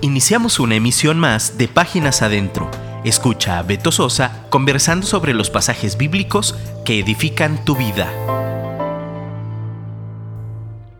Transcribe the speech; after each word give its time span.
Iniciamos 0.00 0.60
una 0.60 0.76
emisión 0.76 1.18
más 1.18 1.58
de 1.58 1.66
Páginas 1.66 2.22
Adentro. 2.22 2.70
Escucha 3.04 3.58
a 3.58 3.64
Beto 3.64 3.90
Sosa 3.90 4.46
conversando 4.48 5.04
sobre 5.04 5.34
los 5.34 5.50
pasajes 5.50 5.98
bíblicos 5.98 6.54
que 6.84 7.00
edifican 7.00 7.64
tu 7.64 7.74
vida. 7.74 8.06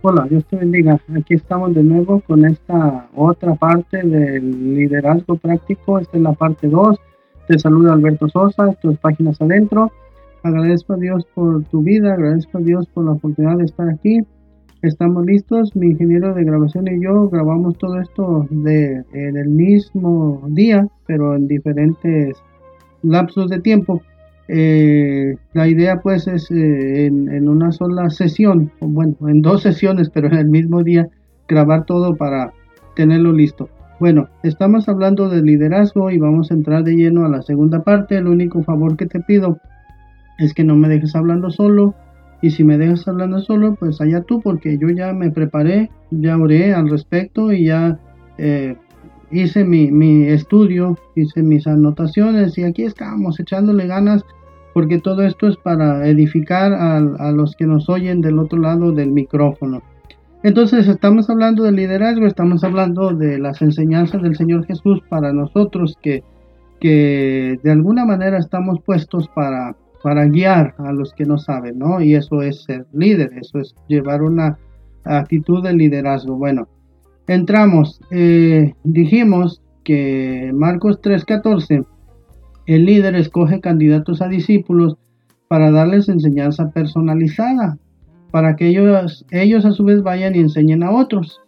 Hola, 0.03 0.27
Dios 0.29 0.45
te 0.47 0.57
bendiga. 0.57 0.99
Aquí 1.17 1.35
estamos 1.35 1.77
de 1.77 1.85
nuevo 1.85 2.21
con 2.27 2.45
esta 2.45 3.09
otra 3.15 3.55
parte 3.55 4.03
del 4.03 4.75
liderazgo 4.75 5.37
práctico. 5.37 6.01
Esta 6.01 6.17
es 6.17 6.23
la 6.25 6.33
parte 6.33 6.67
2. 6.67 6.99
Te 7.47 7.57
saluda 7.57 7.93
Alberto 7.93 8.29
Sosa, 8.29 8.69
esto 8.69 8.91
es 8.91 8.99
Páginas 8.99 9.41
Adentro. 9.41 9.93
Agradezco 10.43 10.95
a 10.95 10.97
Dios 10.97 11.25
por 11.37 11.63
tu 11.67 11.83
vida, 11.83 12.15
agradezco 12.15 12.59
a 12.59 12.63
Dios 12.63 12.89
por 12.89 13.05
la 13.05 13.13
oportunidad 13.13 13.59
de 13.59 13.65
estar 13.65 13.89
aquí 13.89 14.27
Estamos 14.83 15.27
listos, 15.27 15.75
mi 15.75 15.89
ingeniero 15.89 16.35
de 16.35 16.45
grabación 16.45 16.87
y 16.87 17.03
yo 17.03 17.29
grabamos 17.29 17.77
todo 17.79 18.01
esto 18.01 18.47
de, 18.49 19.03
en 19.13 19.37
el 19.37 19.49
mismo 19.49 20.41
día, 20.51 20.87
pero 21.05 21.35
en 21.35 21.49
diferentes 21.49 22.37
lapsos 23.03 23.51
de 23.51 23.59
tiempo. 23.59 24.03
Eh, 24.47 25.37
la 25.53 25.67
idea 25.67 26.01
pues 26.01 26.29
es 26.29 26.49
eh, 26.53 27.07
en, 27.07 27.29
en, 27.29 27.49
una 27.49 27.73
sola 27.73 28.09
sesión, 28.09 28.71
bueno, 28.81 29.17
en 29.27 29.43
dos 29.43 29.63
sesiones, 29.63 30.11
pero 30.11 30.29
en 30.29 30.35
el 30.35 30.49
mismo 30.49 30.85
día, 30.85 31.09
grabar 31.49 31.85
todo 31.85 32.15
para 32.15 32.53
tenerlo 32.95 33.33
listo. 33.33 33.69
Bueno, 33.99 34.29
estamos 34.45 34.89
hablando 34.89 35.29
de 35.29 35.43
liderazgo 35.43 36.13
y 36.13 36.19
vamos 36.19 36.53
a 36.53 36.55
entrar 36.55 36.85
de 36.85 36.95
lleno 36.95 37.27
a 37.27 37.29
la 37.29 37.43
segunda 37.43 37.83
parte. 37.83 38.17
El 38.17 38.29
único 38.29 38.63
favor 38.63 38.97
que 38.97 39.07
te 39.07 39.19
pido 39.19 39.59
es 40.39 40.55
que 40.55 40.63
no 40.63 40.77
me 40.77 40.89
dejes 40.89 41.17
hablando 41.17 41.51
solo 41.51 41.97
y 42.41 42.51
si 42.51 42.65
me 42.65 42.79
dejas 42.79 43.07
hablando 43.09 43.41
solo, 43.41 43.75
pues 43.75 44.01
allá 44.01 44.23
tú, 44.23 44.41
porque 44.41 44.79
yo 44.79 44.91
ya 44.91 45.13
me 45.13 45.31
preparé, 45.31 45.91
ya 46.11 46.37
oré 46.39 46.73
al 46.73 46.89
respecto 46.89 47.53
y 47.53 47.67
ya 47.67 47.99
eh, 48.39 48.77
hice 49.31 49.65
mi, 49.65 49.91
mi, 49.91 50.27
estudio, 50.27 50.97
hice 51.17 51.43
mis 51.43 51.67
anotaciones 51.67 52.57
y 52.57 52.65
aquí 52.65 52.85
estamos 52.85 53.41
echándole 53.41 53.87
ganas 53.87 54.25
porque 54.73 54.99
todo 54.99 55.23
esto 55.23 55.49
es 55.49 55.57
para 55.57 56.07
edificar 56.07 56.73
a, 56.73 56.99
a 56.99 57.33
los 57.33 57.57
que 57.57 57.67
nos 57.67 57.89
oyen 57.89 58.21
del 58.21 58.39
otro 58.39 58.61
lado 58.61 58.93
del 58.93 59.11
micrófono. 59.11 59.83
Entonces 60.45 60.87
estamos 60.87 61.29
hablando 61.31 61.65
de 61.65 61.73
liderazgo, 61.73 62.27
estamos 62.27 62.63
hablando 62.63 63.13
de 63.13 63.39
las 63.39 63.61
enseñanzas 63.61 64.23
del 64.23 64.37
Señor 64.37 64.65
Jesús 64.67 65.01
para 65.09 65.33
nosotros 65.33 65.99
que, 66.01 66.23
que 66.79 67.59
de 67.61 67.71
alguna 67.73 68.05
manera 68.05 68.39
estamos 68.39 68.81
puestos 68.83 69.27
para 69.35 69.75
para 70.03 70.27
guiar 70.27 70.75
a 70.79 70.93
los 70.93 71.13
que 71.13 71.25
no 71.25 71.39
saben, 71.39 71.79
¿no? 71.79 72.01
Y 72.01 72.15
eso 72.15 72.43
es 72.43 72.63
ser 72.65 72.87
líder, 72.93 73.33
eso 73.41 73.59
es 73.59 73.75
llevar 73.89 74.23
una 74.23 74.59
actitud 75.05 75.63
de 75.63 75.73
liderazgo. 75.73 76.37
Bueno, 76.37 76.69
entramos, 77.27 78.01
eh, 78.11 78.75
dijimos 78.85 79.63
que 79.85 80.51
Marcos 80.55 81.01
3:14, 81.01 81.85
el 82.67 82.85
líder 82.85 83.17
escoge 83.17 83.61
candidatos 83.61 84.21
a 84.21 84.29
discípulos 84.29 84.97
para 85.49 85.71
darles 85.71 86.09
enseñanza 86.09 86.71
personalizada, 86.71 87.79
para 88.31 88.57
que 88.57 88.69
ellos, 88.69 89.25
ellos 89.31 89.65
a 89.65 89.73
su 89.73 89.85
vez 89.85 90.03
vayan 90.03 90.35
y 90.35 90.41
enseñen 90.41 90.83
a 90.83 90.91
otros. 90.91 91.41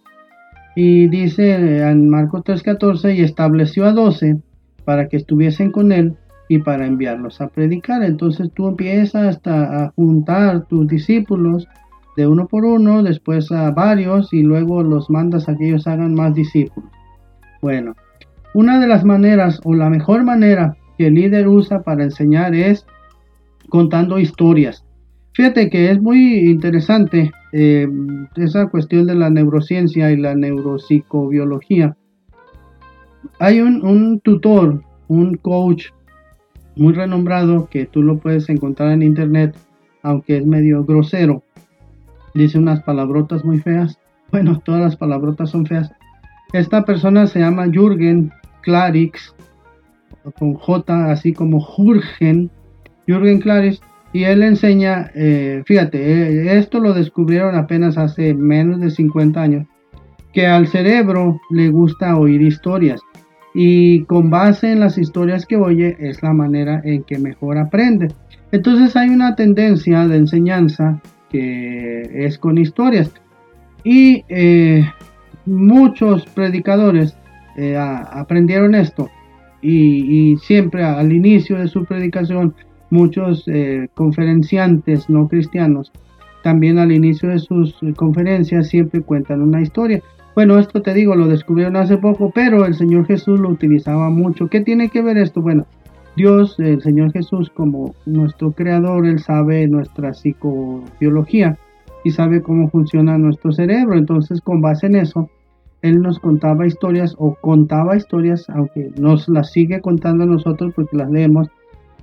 Y 0.74 1.08
dice 1.08 1.82
en 1.86 2.08
Marcos 2.08 2.42
3:14, 2.44 3.14
y 3.14 3.20
estableció 3.20 3.84
a 3.84 3.92
doce 3.92 4.38
para 4.84 5.08
que 5.08 5.18
estuviesen 5.18 5.70
con 5.70 5.92
él 5.92 6.16
y 6.50 6.58
para 6.58 6.84
enviarlos 6.84 7.40
a 7.40 7.46
predicar. 7.46 8.02
Entonces 8.02 8.50
tú 8.52 8.66
empiezas 8.66 9.36
hasta 9.36 9.84
a 9.84 9.90
juntar 9.92 10.66
tus 10.66 10.84
discípulos 10.88 11.68
de 12.16 12.26
uno 12.26 12.48
por 12.48 12.64
uno, 12.64 13.04
después 13.04 13.52
a 13.52 13.70
varios 13.70 14.32
y 14.32 14.42
luego 14.42 14.82
los 14.82 15.08
mandas 15.10 15.48
a 15.48 15.56
que 15.56 15.68
ellos 15.68 15.86
hagan 15.86 16.12
más 16.12 16.34
discípulos. 16.34 16.90
Bueno, 17.62 17.94
una 18.52 18.80
de 18.80 18.88
las 18.88 19.04
maneras 19.04 19.60
o 19.62 19.74
la 19.74 19.88
mejor 19.90 20.24
manera 20.24 20.76
que 20.98 21.06
el 21.06 21.14
líder 21.14 21.46
usa 21.46 21.82
para 21.82 22.02
enseñar 22.02 22.52
es 22.52 22.84
contando 23.68 24.18
historias. 24.18 24.84
Fíjate 25.34 25.70
que 25.70 25.92
es 25.92 26.02
muy 26.02 26.50
interesante 26.50 27.30
eh, 27.52 27.86
esa 28.34 28.66
cuestión 28.66 29.06
de 29.06 29.14
la 29.14 29.30
neurociencia 29.30 30.10
y 30.10 30.16
la 30.16 30.34
neuropsicobiología. 30.34 31.96
Hay 33.38 33.60
un, 33.60 33.86
un 33.86 34.18
tutor, 34.18 34.82
un 35.06 35.36
coach 35.36 35.90
muy 36.76 36.92
renombrado 36.92 37.68
que 37.70 37.86
tú 37.86 38.02
lo 38.02 38.18
puedes 38.18 38.48
encontrar 38.48 38.92
en 38.92 39.02
internet, 39.02 39.56
aunque 40.02 40.38
es 40.38 40.46
medio 40.46 40.84
grosero. 40.84 41.42
Dice 42.34 42.58
unas 42.58 42.82
palabrotas 42.82 43.44
muy 43.44 43.58
feas. 43.58 43.98
Bueno, 44.30 44.62
todas 44.64 44.80
las 44.80 44.94
palabrotas 44.94 45.50
son 45.50 45.66
feas. 45.66 45.90
Esta 46.52 46.84
persona 46.84 47.26
se 47.26 47.40
llama 47.40 47.66
Jürgen 47.66 48.30
Klarix, 48.62 49.34
con 50.38 50.54
J, 50.54 51.10
así 51.10 51.32
como 51.32 51.60
Jürgen, 51.60 52.48
Jürgen 53.08 53.40
Klarix, 53.40 53.80
y 54.12 54.22
él 54.22 54.44
enseña, 54.44 55.10
eh, 55.16 55.64
fíjate, 55.66 55.98
eh, 55.98 56.58
esto 56.58 56.78
lo 56.78 56.94
descubrieron 56.94 57.56
apenas 57.56 57.98
hace 57.98 58.32
menos 58.32 58.78
de 58.78 58.92
50 58.92 59.42
años, 59.42 59.66
que 60.32 60.46
al 60.46 60.68
cerebro 60.68 61.40
le 61.50 61.68
gusta 61.70 62.16
oír 62.16 62.40
historias 62.40 63.00
y 63.54 64.04
con 64.04 64.30
base 64.30 64.72
en 64.72 64.80
las 64.80 64.98
historias 64.98 65.46
que 65.46 65.56
oye 65.56 65.96
es 65.98 66.22
la 66.22 66.32
manera 66.32 66.80
en 66.84 67.02
que 67.02 67.18
mejor 67.18 67.58
aprende. 67.58 68.08
Entonces 68.52 68.96
hay 68.96 69.10
una 69.10 69.34
tendencia 69.34 70.06
de 70.06 70.16
enseñanza 70.16 71.00
que 71.30 72.26
es 72.26 72.38
con 72.38 72.58
historias. 72.58 73.12
Y 73.84 74.24
eh, 74.28 74.84
muchos 75.46 76.26
predicadores 76.26 77.16
eh, 77.56 77.76
aprendieron 77.76 78.74
esto. 78.74 79.10
Y, 79.62 80.36
siempre 80.38 80.84
al 80.84 81.12
inicio 81.12 81.58
de 81.58 81.68
su 81.68 81.84
predicación 81.84 82.54
muchos 82.88 83.44
eh, 83.46 83.88
conferenciantes 83.94 85.10
no 85.10 85.28
cristianos 85.28 85.92
también 86.42 86.78
al 86.78 86.92
inicio 86.92 87.28
de 87.28 87.38
sus 87.38 87.76
conferencias 87.96 88.68
siempre 88.68 89.02
cuentan 89.02 89.42
una 89.42 89.60
historia 89.60 90.02
bueno, 90.34 90.58
esto 90.58 90.80
te 90.80 90.94
digo, 90.94 91.16
lo 91.16 91.26
descubrieron 91.26 91.76
hace 91.76 91.96
poco, 91.96 92.30
pero 92.34 92.64
el 92.64 92.74
Señor 92.74 93.06
Jesús 93.06 93.40
lo 93.40 93.48
utilizaba 93.48 94.10
mucho. 94.10 94.48
¿Qué 94.48 94.60
tiene 94.60 94.88
que 94.88 95.02
ver 95.02 95.18
esto? 95.18 95.42
Bueno, 95.42 95.66
Dios, 96.16 96.56
el 96.58 96.80
Señor 96.82 97.12
Jesús, 97.12 97.50
como 97.50 97.94
nuestro 98.06 98.52
creador, 98.52 99.06
Él 99.06 99.18
sabe 99.18 99.66
nuestra 99.66 100.12
psicobiología 100.14 101.58
y 102.04 102.10
sabe 102.12 102.42
cómo 102.42 102.68
funciona 102.70 103.18
nuestro 103.18 103.52
cerebro. 103.52 103.96
Entonces, 103.96 104.40
con 104.40 104.60
base 104.60 104.86
en 104.86 104.96
eso, 104.96 105.28
Él 105.82 106.00
nos 106.00 106.18
contaba 106.18 106.66
historias 106.66 107.14
o 107.18 107.34
contaba 107.40 107.96
historias, 107.96 108.48
aunque 108.50 108.90
nos 108.98 109.28
las 109.28 109.50
sigue 109.50 109.80
contando 109.80 110.24
a 110.24 110.28
nosotros 110.28 110.72
porque 110.74 110.96
las 110.96 111.10
leemos. 111.10 111.48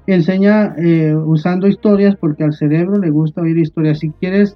Enseña 0.06 0.74
eh, 0.78 1.16
usando 1.16 1.68
historias 1.68 2.16
porque 2.16 2.44
al 2.44 2.54
cerebro 2.54 2.98
le 2.98 3.10
gusta 3.10 3.42
oír 3.42 3.58
historias. 3.58 4.00
Si 4.00 4.10
quieres 4.12 4.56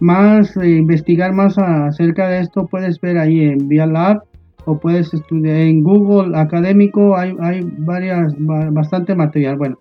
más, 0.00 0.56
eh, 0.56 0.68
investigar 0.68 1.32
más 1.32 1.58
acerca 1.58 2.28
de 2.28 2.40
esto, 2.40 2.66
puedes 2.66 3.00
ver 3.00 3.18
ahí 3.18 3.40
en 3.40 3.68
Via 3.68 3.86
Lab 3.86 4.22
o 4.64 4.78
puedes 4.78 5.14
estudiar 5.14 5.56
en 5.56 5.82
Google 5.82 6.36
académico, 6.36 7.16
hay, 7.16 7.34
hay 7.40 7.60
varias, 7.78 8.34
bastante 8.38 9.14
material. 9.14 9.56
Bueno, 9.56 9.78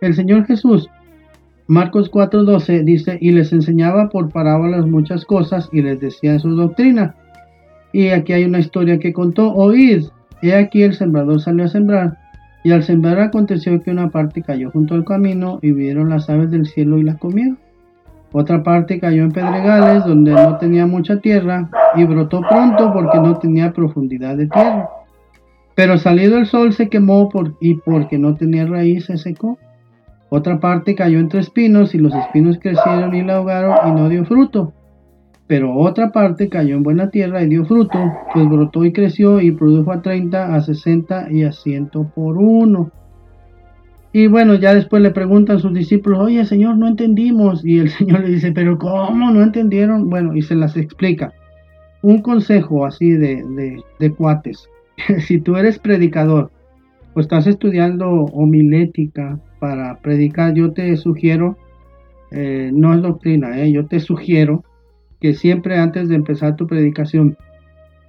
el 0.00 0.14
Señor 0.14 0.44
Jesús, 0.46 0.90
Marcos 1.66 2.10
4:12 2.10 2.84
dice, 2.84 3.18
y 3.20 3.32
les 3.32 3.52
enseñaba 3.52 4.08
por 4.10 4.30
parábolas 4.30 4.86
muchas 4.86 5.24
cosas 5.24 5.68
y 5.72 5.82
les 5.82 5.98
decía 5.98 6.38
su 6.38 6.50
doctrina. 6.50 7.14
Y 7.92 8.08
aquí 8.08 8.32
hay 8.32 8.44
una 8.44 8.58
historia 8.58 8.98
que 8.98 9.12
contó, 9.12 9.52
oíd, 9.54 10.04
he 10.42 10.54
aquí 10.54 10.82
el 10.82 10.94
sembrador 10.94 11.40
salió 11.40 11.64
a 11.64 11.68
sembrar. 11.68 12.18
Y 12.64 12.72
al 12.72 12.82
sembrar 12.82 13.20
aconteció 13.20 13.80
que 13.82 13.90
una 13.90 14.10
parte 14.10 14.42
cayó 14.42 14.70
junto 14.70 14.94
al 14.94 15.04
camino 15.04 15.58
y 15.62 15.72
vieron 15.72 16.10
las 16.10 16.28
aves 16.28 16.50
del 16.50 16.66
cielo 16.66 16.98
y 16.98 17.04
la 17.04 17.16
comieron. 17.16 17.58
Otra 18.36 18.64
parte 18.64 18.98
cayó 18.98 19.22
en 19.22 19.30
pedregales 19.30 20.04
donde 20.04 20.32
no 20.32 20.58
tenía 20.58 20.86
mucha 20.86 21.20
tierra 21.20 21.70
y 21.94 22.02
brotó 22.02 22.40
pronto 22.40 22.92
porque 22.92 23.20
no 23.20 23.38
tenía 23.38 23.72
profundidad 23.72 24.36
de 24.36 24.48
tierra. 24.48 24.90
Pero 25.76 25.98
salido 25.98 26.38
el 26.38 26.46
sol 26.46 26.72
se 26.72 26.88
quemó 26.88 27.30
y 27.60 27.74
porque 27.76 28.18
no 28.18 28.34
tenía 28.34 28.66
raíz 28.66 29.04
se 29.04 29.18
secó. 29.18 29.56
Otra 30.30 30.58
parte 30.58 30.96
cayó 30.96 31.20
entre 31.20 31.38
espinos 31.38 31.94
y 31.94 31.98
los 31.98 32.12
espinos 32.12 32.58
crecieron 32.60 33.14
y 33.14 33.22
la 33.22 33.36
ahogaron 33.36 33.76
y 33.86 33.92
no 33.92 34.08
dio 34.08 34.24
fruto. 34.24 34.72
Pero 35.46 35.72
otra 35.76 36.10
parte 36.10 36.48
cayó 36.48 36.74
en 36.74 36.82
buena 36.82 37.10
tierra 37.10 37.40
y 37.40 37.48
dio 37.48 37.64
fruto, 37.64 37.98
pues 38.32 38.48
brotó 38.48 38.84
y 38.84 38.92
creció 38.92 39.40
y 39.40 39.52
produjo 39.52 39.92
a 39.92 40.02
30, 40.02 40.56
a 40.56 40.60
60 40.60 41.30
y 41.30 41.44
a 41.44 41.52
100 41.52 41.90
por 42.12 42.36
uno. 42.36 42.90
Y 44.14 44.28
bueno, 44.28 44.54
ya 44.54 44.72
después 44.72 45.02
le 45.02 45.10
preguntan 45.10 45.58
sus 45.58 45.74
discípulos, 45.74 46.20
oye 46.20 46.44
Señor, 46.44 46.76
no 46.76 46.86
entendimos. 46.86 47.64
Y 47.64 47.80
el 47.80 47.90
Señor 47.98 48.20
le 48.20 48.28
dice, 48.28 48.52
pero 48.52 48.78
¿cómo 48.78 49.32
no 49.32 49.42
entendieron? 49.42 50.08
Bueno, 50.08 50.36
y 50.36 50.42
se 50.42 50.54
las 50.54 50.76
explica. 50.76 51.34
Un 52.00 52.22
consejo 52.22 52.86
así 52.86 53.10
de, 53.10 53.42
de, 53.98 54.10
cuates. 54.12 54.70
si 55.26 55.40
tú 55.40 55.56
eres 55.56 55.80
predicador 55.80 56.52
o 57.14 57.20
estás 57.20 57.48
estudiando 57.48 58.08
homilética 58.08 59.40
para 59.58 59.98
predicar, 59.98 60.54
yo 60.54 60.72
te 60.72 60.96
sugiero, 60.96 61.58
eh, 62.30 62.70
no 62.72 62.94
es 62.94 63.02
doctrina, 63.02 63.60
eh, 63.60 63.72
yo 63.72 63.86
te 63.86 63.98
sugiero 63.98 64.62
que 65.20 65.34
siempre 65.34 65.76
antes 65.76 66.08
de 66.08 66.14
empezar 66.14 66.54
tu 66.54 66.68
predicación 66.68 67.36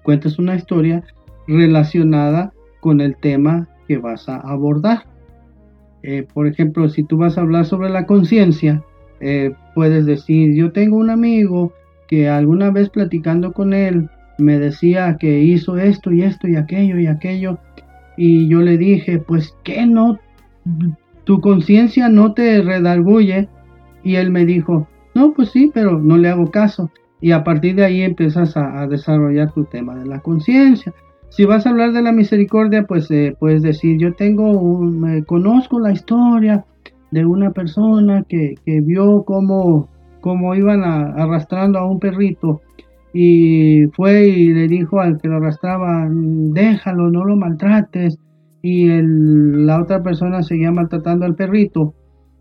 cuentes 0.04 0.38
una 0.38 0.54
historia 0.54 1.04
relacionada 1.48 2.54
con 2.80 3.02
el 3.02 3.16
tema 3.16 3.70
que 3.88 3.98
vas 3.98 4.30
a 4.30 4.36
abordar. 4.36 5.15
Eh, 6.08 6.24
por 6.32 6.46
ejemplo, 6.46 6.88
si 6.88 7.04
tú 7.04 7.18
vas 7.18 7.36
a 7.36 7.42
hablar 7.42 7.66
sobre 7.66 7.90
la 7.90 8.06
conciencia, 8.06 8.84
eh, 9.20 9.54
puedes 9.74 10.06
decir, 10.06 10.54
yo 10.54 10.72
tengo 10.72 10.98
un 10.98 11.10
amigo 11.10 11.74
que 12.08 12.30
alguna 12.30 12.70
vez 12.70 12.90
platicando 12.90 13.54
con 13.54 13.74
él 13.74 14.08
me 14.38 14.60
decía 14.60 15.18
que 15.20 15.40
hizo 15.40 15.78
esto 15.78 16.12
y 16.12 16.22
esto 16.22 16.48
y 16.48 16.58
aquello 16.58 17.00
y 17.00 17.08
aquello, 17.08 17.58
y 18.18 18.48
yo 18.48 18.62
le 18.62 18.78
dije, 18.78 19.18
pues 19.18 19.58
que 19.64 19.88
no, 19.88 20.20
tu 21.24 21.42
conciencia 21.42 22.08
no 22.08 22.34
te 22.34 22.62
redarguye, 22.62 23.50
y 24.04 24.18
él 24.18 24.30
me 24.30 24.46
dijo, 24.46 24.88
no, 25.16 25.34
pues 25.34 25.50
sí, 25.50 25.72
pero 25.74 26.00
no 26.00 26.18
le 26.18 26.30
hago 26.30 26.52
caso. 26.52 26.92
Y 27.20 27.32
a 27.32 27.44
partir 27.44 27.76
de 27.76 27.86
ahí 27.86 28.02
empiezas 28.04 28.56
a, 28.56 28.86
desarrollar 28.86 29.52
tu 29.54 29.66
tema 29.66 29.96
de 29.96 30.06
la 30.06 30.20
conciencia. 30.20 30.94
Si 31.36 31.44
vas 31.44 31.66
a 31.66 31.72
hablar 31.72 31.92
de 31.92 32.02
la 32.02 32.14
misericordia, 32.14 32.86
pues 32.88 33.12
eh, 33.12 33.36
puedes 33.38 33.62
decir, 33.62 33.98
yo 34.00 34.14
tengo, 34.14 34.52
un, 34.52 35.22
conozco 35.24 35.82
la 35.82 35.92
historia 35.92 36.64
de 37.12 37.26
una 37.26 37.52
persona 37.52 38.24
que, 38.24 38.56
vio 38.66 39.26
cómo, 39.26 39.90
cómo 40.22 40.56
iban 40.56 40.86
arrastrando 40.86 41.80
a 41.80 41.92
un 41.92 42.00
perrito 42.00 42.62
y 43.12 43.88
fue 43.88 44.30
y 44.30 44.54
le 44.54 44.70
dijo 44.70 45.02
al 45.02 45.20
que 45.20 45.28
lo 45.28 45.36
arrastraba, 45.36 46.08
déjalo, 46.10 47.10
no 47.10 47.26
lo 47.26 47.36
maltrates. 47.36 48.18
Y 48.62 48.88
la 48.88 49.82
otra 49.82 50.04
persona 50.04 50.42
seguía 50.42 50.72
maltratando 50.72 51.26
al 51.26 51.36
perrito. 51.36 51.96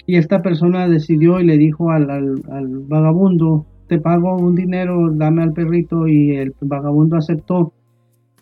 Y 0.06 0.18
esta 0.18 0.40
persona 0.40 0.88
decidió 0.88 1.40
y 1.40 1.46
le 1.46 1.58
dijo 1.58 1.90
al, 1.90 2.42
vagabundo, 2.88 3.66
te 3.88 3.98
pago 3.98 4.36
un 4.36 4.54
dinero, 4.54 5.10
dame 5.12 5.42
al 5.42 5.52
perrito. 5.52 6.06
Y 6.06 6.36
el 6.36 6.54
vagabundo 6.60 7.16
aceptó 7.16 7.72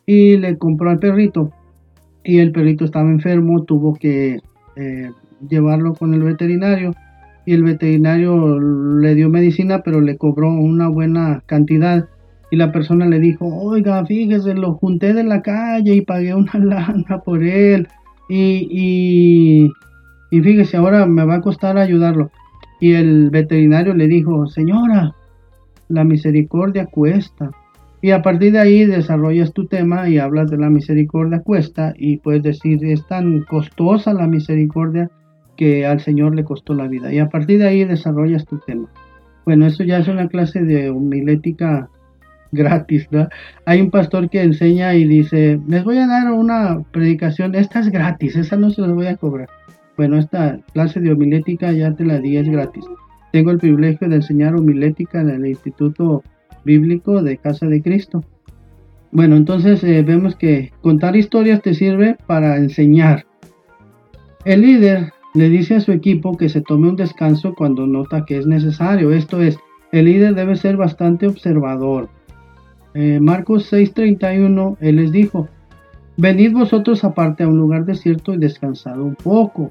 y 0.06 0.36
le 0.36 0.58
compró 0.58 0.90
al 0.90 0.98
perrito. 0.98 1.50
Y 2.24 2.38
el 2.38 2.52
perrito 2.52 2.84
estaba 2.84 3.10
enfermo, 3.10 3.64
tuvo 3.64 3.94
que 3.94 4.38
eh, 4.76 5.10
llevarlo 5.48 5.94
con 5.94 6.14
el 6.14 6.22
veterinario. 6.22 6.94
Y 7.44 7.54
el 7.54 7.64
veterinario 7.64 8.60
le 8.60 9.14
dio 9.14 9.28
medicina, 9.28 9.82
pero 9.82 10.00
le 10.00 10.16
cobró 10.16 10.48
una 10.52 10.88
buena 10.88 11.42
cantidad 11.46 12.08
y 12.52 12.56
la 12.56 12.70
persona 12.70 13.06
le 13.06 13.18
dijo, 13.18 13.46
oiga, 13.46 14.04
fíjese, 14.04 14.52
lo 14.52 14.74
junté 14.74 15.14
de 15.14 15.24
la 15.24 15.40
calle 15.40 15.94
y 15.94 16.02
pagué 16.02 16.34
una 16.34 16.52
lana 16.58 17.22
por 17.24 17.42
él. 17.42 17.88
Y, 18.28 19.70
y, 20.30 20.40
fíjese, 20.42 20.76
ahora 20.76 21.06
me 21.06 21.24
va 21.24 21.36
a 21.36 21.40
costar 21.40 21.78
ayudarlo. 21.78 22.30
Y 22.78 22.92
el 22.92 23.30
veterinario 23.30 23.94
le 23.94 24.06
dijo, 24.06 24.46
señora, 24.48 25.14
la 25.88 26.04
misericordia 26.04 26.84
cuesta. 26.84 27.50
Y 28.02 28.10
a 28.10 28.20
partir 28.20 28.52
de 28.52 28.58
ahí 28.58 28.84
desarrollas 28.84 29.52
tu 29.52 29.66
tema 29.66 30.08
y 30.08 30.18
hablas 30.18 30.50
de 30.50 30.58
la 30.58 30.68
misericordia 30.68 31.40
cuesta 31.40 31.94
y 31.96 32.16
puedes 32.16 32.42
decir, 32.42 32.84
es 32.84 33.06
tan 33.06 33.42
costosa 33.42 34.12
la 34.12 34.26
misericordia 34.26 35.08
que 35.56 35.86
al 35.86 36.00
Señor 36.00 36.34
le 36.34 36.42
costó 36.42 36.74
la 36.74 36.88
vida. 36.88 37.12
Y 37.12 37.20
a 37.20 37.28
partir 37.28 37.60
de 37.60 37.68
ahí 37.68 37.84
desarrollas 37.84 38.44
tu 38.44 38.58
tema. 38.58 38.88
Bueno, 39.44 39.66
eso 39.66 39.84
ya 39.84 39.98
es 39.98 40.08
una 40.08 40.26
clase 40.26 40.62
de 40.62 40.90
homilética 40.90 41.88
gratis, 42.50 43.06
¿no? 43.12 43.28
Hay 43.66 43.80
un 43.80 43.90
pastor 43.90 44.28
que 44.28 44.42
enseña 44.42 44.94
y 44.94 45.06
dice, 45.06 45.60
les 45.68 45.84
voy 45.84 45.98
a 45.98 46.08
dar 46.08 46.32
una 46.32 46.82
predicación, 46.90 47.54
esta 47.54 47.78
es 47.78 47.88
gratis, 47.88 48.34
esa 48.34 48.56
no 48.56 48.70
se 48.70 48.82
las 48.82 48.92
voy 48.92 49.06
a 49.06 49.16
cobrar. 49.16 49.48
Bueno, 49.96 50.18
esta 50.18 50.58
clase 50.72 50.98
de 50.98 51.12
homilética 51.12 51.70
ya 51.70 51.94
te 51.94 52.04
la 52.04 52.18
di, 52.18 52.36
es 52.36 52.48
gratis. 52.48 52.84
Tengo 53.30 53.52
el 53.52 53.58
privilegio 53.58 54.08
de 54.08 54.16
enseñar 54.16 54.56
homilética 54.56 55.20
en 55.20 55.30
el 55.30 55.46
Instituto 55.46 56.24
Bíblico 56.64 57.22
de 57.22 57.36
Casa 57.38 57.66
de 57.66 57.82
Cristo. 57.82 58.24
Bueno, 59.10 59.36
entonces 59.36 59.82
eh, 59.84 60.02
vemos 60.02 60.36
que 60.36 60.72
contar 60.80 61.16
historias 61.16 61.62
te 61.62 61.74
sirve 61.74 62.16
para 62.26 62.56
enseñar. 62.56 63.26
El 64.44 64.62
líder 64.62 65.12
le 65.34 65.48
dice 65.48 65.76
a 65.76 65.80
su 65.80 65.92
equipo 65.92 66.36
que 66.36 66.48
se 66.48 66.62
tome 66.62 66.88
un 66.88 66.96
descanso 66.96 67.54
cuando 67.54 67.86
nota 67.86 68.24
que 68.24 68.38
es 68.38 68.46
necesario. 68.46 69.12
Esto 69.12 69.40
es, 69.42 69.58
el 69.92 70.06
líder 70.06 70.34
debe 70.34 70.56
ser 70.56 70.76
bastante 70.76 71.26
observador 71.26 72.08
eh, 72.94 73.20
Marcos 73.20 73.72
6:31, 73.72 74.76
Él 74.80 74.96
les 74.96 75.12
dijo, 75.12 75.48
venid 76.16 76.52
vosotros 76.52 77.04
aparte 77.04 77.42
a 77.42 77.48
un 77.48 77.56
lugar 77.56 77.84
desierto 77.84 78.34
y 78.34 78.38
descansad 78.38 79.00
un 79.00 79.14
poco. 79.14 79.70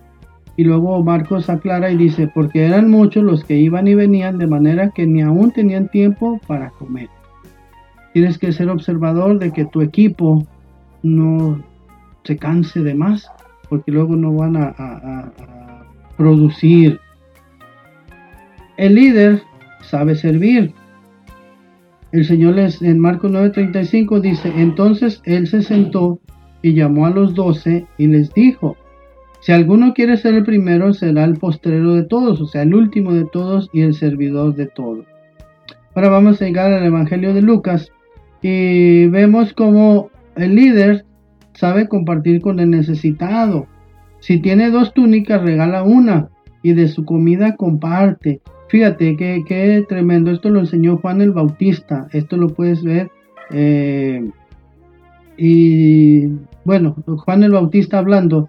Y 0.58 0.64
luego 0.64 1.04
Marcos 1.04 1.50
aclara 1.50 1.92
y 1.92 1.98
dice, 1.98 2.28
porque 2.28 2.66
eran 2.66 2.90
muchos 2.90 3.24
los 3.24 3.44
que 3.44 3.58
iban 3.58 3.88
y 3.88 3.96
venían 3.96 4.38
de 4.38 4.48
manera 4.48 4.90
que 4.90 5.08
ni 5.08 5.22
aún 5.22 5.52
tenían 5.52 5.88
tiempo 5.90 6.40
para 6.48 6.70
comer. 6.72 7.10
Tienes 8.14 8.38
que 8.38 8.52
ser 8.52 8.70
observador 8.70 9.40
de 9.40 9.52
que 9.52 9.66
tu 9.66 9.82
equipo 9.82 10.46
no 11.02 11.64
se 12.24 12.38
canse 12.38 12.82
de 12.82 12.94
más, 12.94 13.30
porque 13.70 13.92
luego 13.92 14.16
no 14.16 14.34
van 14.34 14.58
a 14.58 15.32
producir. 16.18 17.00
El 18.78 18.96
líder 18.96 19.42
sabe 19.82 20.16
servir, 20.16 20.74
el 22.12 22.26
Señor 22.26 22.56
les, 22.56 22.82
en 22.82 23.00
Marcos 23.00 23.32
9:35 23.32 24.20
dice, 24.20 24.52
entonces 24.58 25.22
Él 25.24 25.48
se 25.48 25.62
sentó 25.62 26.20
y 26.62 26.74
llamó 26.74 27.06
a 27.06 27.10
los 27.10 27.36
doce 27.36 27.86
y 27.98 28.08
les 28.08 28.34
dijo, 28.34 28.76
si 29.42 29.52
alguno 29.52 29.94
quiere 29.94 30.18
ser 30.18 30.36
el 30.36 30.44
primero, 30.44 30.94
será 30.94 31.24
el 31.26 31.38
postrero 31.38 31.94
de 31.94 32.04
todos, 32.04 32.40
o 32.42 32.46
sea, 32.46 32.62
el 32.62 32.76
último 32.76 33.14
de 33.14 33.26
todos 33.26 33.70
y 33.74 33.82
el 33.82 33.96
servidor 33.96 34.56
de 34.56 34.68
todos. 34.68 35.06
Ahora 35.96 36.10
vamos 36.10 36.42
a 36.42 36.46
llegar 36.46 36.72
al 36.72 36.86
Evangelio 36.86 37.34
de 37.34 37.42
Lucas 37.42 37.92
y 38.42 39.08
vemos 39.08 39.54
como 39.54 40.10
el 40.36 40.56
líder 40.56 41.06
sabe 41.54 41.88
compartir 41.88 42.40
con 42.42 42.60
el 42.60 42.70
necesitado. 42.70 43.68
Si 44.20 44.40
tiene 44.40 44.70
dos 44.70 44.94
túnicas, 44.94 45.42
regala 45.42 45.84
una 45.84 46.30
y 46.62 46.74
de 46.74 46.88
su 46.88 47.04
comida 47.04 47.56
comparte. 47.56 48.42
Fíjate 48.70 49.18
qué, 49.18 49.86
tremendo. 49.90 50.32
Esto 50.32 50.50
lo 50.50 50.60
enseñó 50.60 50.98
Juan 50.98 51.20
el 51.22 51.32
Bautista. 51.32 52.08
Esto 52.14 52.38
lo 52.38 52.50
puedes 52.50 52.84
ver. 52.84 53.10
Eh, 53.50 54.30
y 55.36 56.28
bueno, 56.64 56.96
Juan 57.06 57.44
el 57.44 57.52
Bautista 57.52 57.98
hablando, 57.98 58.48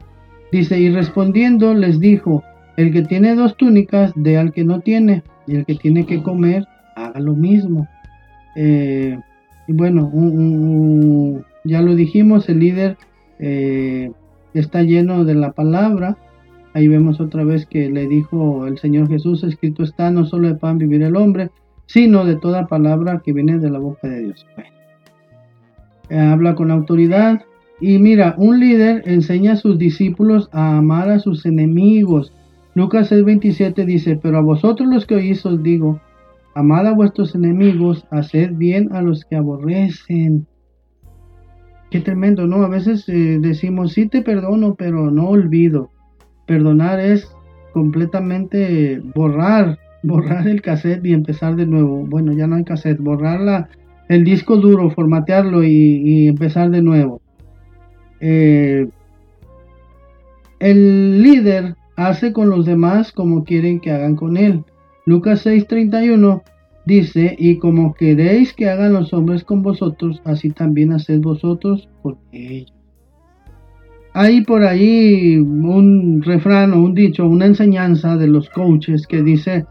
dice, 0.53 0.79
y 0.79 0.91
respondiendo 0.91 1.75
les 1.75 1.99
dijo, 1.99 2.45
el 2.77 2.93
que 2.93 3.03
tiene 3.03 3.35
dos 3.35 3.57
túnicas, 3.57 4.13
dé 4.15 4.37
al 4.39 4.53
que 4.53 4.65
no 4.65 4.81
tiene, 4.81 5.23
y 5.47 5.57
el 5.57 5.67
que 5.67 5.75
tiene 5.75 6.07
que 6.07 6.23
comer, 6.23 6.67
haga 6.95 7.19
lo 7.19 7.35
mismo. 7.35 7.89
Eh, 8.55 9.19
y 9.67 9.73
bueno, 9.73 10.13
ya 11.65 11.82
lo 11.82 11.94
dijimos, 11.94 12.49
el 12.49 12.61
líder 12.61 12.97
eh, 13.39 14.13
está 14.55 14.82
lleno 14.82 15.25
de 15.25 15.35
la 15.35 15.53
palabra, 15.53 16.17
Ahí 16.75 16.89
vemos 16.89 17.21
otra 17.21 17.44
vez 17.44 17.67
que 17.67 17.91
le 17.91 18.06
dijo 18.06 18.67
el 18.67 18.79
Señor 18.79 19.09
Jesús, 19.09 19.44
escrito 19.44 19.82
está, 19.82 20.11
no 20.11 20.25
solo 20.25 20.49
de 20.49 20.55
pan 20.55 20.79
vivir 20.79 21.03
el 21.03 21.17
hombre, 21.17 21.51
sino 21.87 22.25
de 22.25 22.37
toda 22.37 22.67
palabra 22.67 23.21
que 23.23 23.32
viene 23.32 23.59
de 23.59 23.71
la 23.71 23.79
boca 23.79 24.09
de 24.09 24.21
Dios. 24.21 24.47
Habla 26.11 26.55
con 26.55 26.71
autoridad 26.71 27.43
y 27.82 27.98
mira, 27.98 28.34
un 28.39 28.60
líder 28.60 29.03
enseña 29.06 29.53
a 29.53 29.56
sus 29.56 29.77
discípulos 29.77 30.48
a 30.53 30.79
amar 30.79 31.10
a 31.10 31.19
sus 31.19 31.44
enemigos. 31.44 32.32
Lucas 32.74 33.10
6:27 33.10 33.84
dice, 33.84 34.17
pero 34.22 34.39
a 34.39 34.43
vosotros 34.43 34.89
los 34.89 35.05
que 35.05 35.17
oís 35.17 35.44
os 35.44 35.62
digo, 35.62 36.01
amad 36.55 36.86
a 36.86 36.94
vuestros 36.94 37.34
enemigos, 37.34 38.06
haced 38.10 38.53
bien 38.55 38.93
a 38.93 39.03
los 39.03 39.24
que 39.24 39.36
aborrecen. 39.36 40.46
Qué 41.91 42.01
tremendo, 42.01 42.46
¿no? 42.46 42.62
A 42.62 42.69
veces 42.69 43.08
eh, 43.08 43.39
decimos, 43.41 43.93
sí 43.93 44.06
te 44.06 44.22
perdono, 44.22 44.77
pero 44.77 45.10
no 45.10 45.29
olvido. 45.29 45.91
Perdonar 46.46 47.01
es 47.01 47.31
completamente 47.72 49.03
borrar, 49.15 49.79
borrar 50.03 50.46
el 50.46 50.62
cassette 50.62 51.05
y 51.05 51.12
empezar 51.12 51.56
de 51.56 51.67
nuevo. 51.67 52.06
Bueno, 52.06 52.32
ya 52.32 52.46
no 52.46 52.56
hay 52.56 52.65
cassette, 52.65 53.01
borrar 53.01 53.69
el 54.08 54.24
disco 54.24 54.56
duro, 54.56 54.91
formatearlo 54.91 55.65
y, 55.65 56.29
empezar 56.29 56.70
de 56.70 56.82
nuevo. 56.82 57.21
Eh, 58.24 58.88
el 60.60 61.22
líder 61.22 61.74
hace 61.96 62.32
con 62.32 62.48
los 62.48 62.64
demás 62.64 63.10
como 63.10 63.43
quieren 63.43 63.81
que 63.81 63.91
hagan 63.91 64.14
con 64.14 64.36
él. 64.36 64.64
Lucas 65.05 65.44
6:31 65.44 66.43
dice, 66.86 67.34
y 67.36 67.58
como 67.58 67.94
queréis 67.94 68.52
que 68.52 68.70
hagan 68.70 68.93
los 68.93 69.12
hombres 69.12 69.43
con 69.43 69.62
vosotros, 69.62 70.22
así 70.24 70.50
también 70.50 70.93
haced 70.93 71.20
vosotros 71.20 71.88
con 72.00 72.17
ellos. 72.31 72.72
Hay 74.14 74.43
por 74.43 74.62
ahí 74.62 75.38
un 75.38 76.22
refrán 76.22 76.72
o 76.74 76.82
un 76.82 76.94
dicho, 76.94 77.26
una 77.26 77.46
enseñanza 77.46 78.17
de 78.17 78.29
los 78.29 78.48
coaches 78.50 79.06
que 79.08 79.22
dice, 79.22 79.64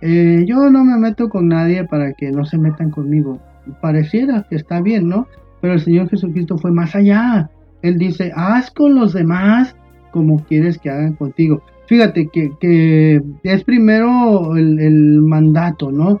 eh, 0.00 0.44
yo 0.44 0.70
no 0.70 0.84
me 0.84 0.98
meto 0.98 1.28
con 1.28 1.48
nadie 1.48 1.84
para 1.84 2.14
que 2.14 2.32
no 2.32 2.44
se 2.44 2.58
metan 2.58 2.90
conmigo. 2.90 3.38
Pareciera 3.80 4.44
que 4.50 4.56
está 4.56 4.80
bien, 4.80 5.08
¿no? 5.08 5.28
Pero 5.60 5.74
el 5.74 5.80
Señor 5.80 6.08
Jesucristo 6.08 6.58
fue 6.58 6.72
más 6.72 6.96
allá. 6.96 7.48
Él 7.82 7.98
dice, 7.98 8.32
haz 8.34 8.70
con 8.70 8.94
los 8.94 9.12
demás 9.12 9.76
como 10.12 10.44
quieres 10.44 10.78
que 10.78 10.90
hagan 10.90 11.14
contigo. 11.14 11.62
Fíjate 11.86 12.28
que, 12.28 13.22
es 13.42 13.64
primero 13.64 14.56
el, 14.56 15.20
mandato, 15.20 15.90
¿no? 15.90 16.20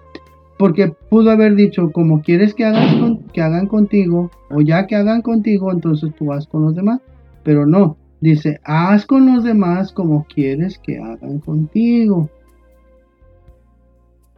Porque 0.58 0.92
pudo 1.08 1.30
haber 1.30 1.54
dicho, 1.54 1.90
como 1.92 2.20
quieres 2.22 2.54
que 2.54 2.64
hagan, 2.64 3.20
que 3.32 3.40
hagan 3.40 3.66
contigo, 3.66 4.30
o 4.50 4.60
ya 4.60 4.86
que 4.86 4.96
hagan 4.96 5.22
contigo, 5.22 5.72
entonces 5.72 6.12
tú 6.16 6.26
vas 6.26 6.46
con 6.46 6.62
los 6.62 6.74
demás. 6.74 7.00
Pero 7.42 7.66
no, 7.66 7.96
dice, 8.20 8.60
haz 8.64 9.06
con 9.06 9.32
los 9.32 9.44
demás 9.44 9.92
como 9.92 10.24
quieres 10.24 10.78
que 10.78 10.98
hagan 10.98 11.38
contigo. 11.38 12.28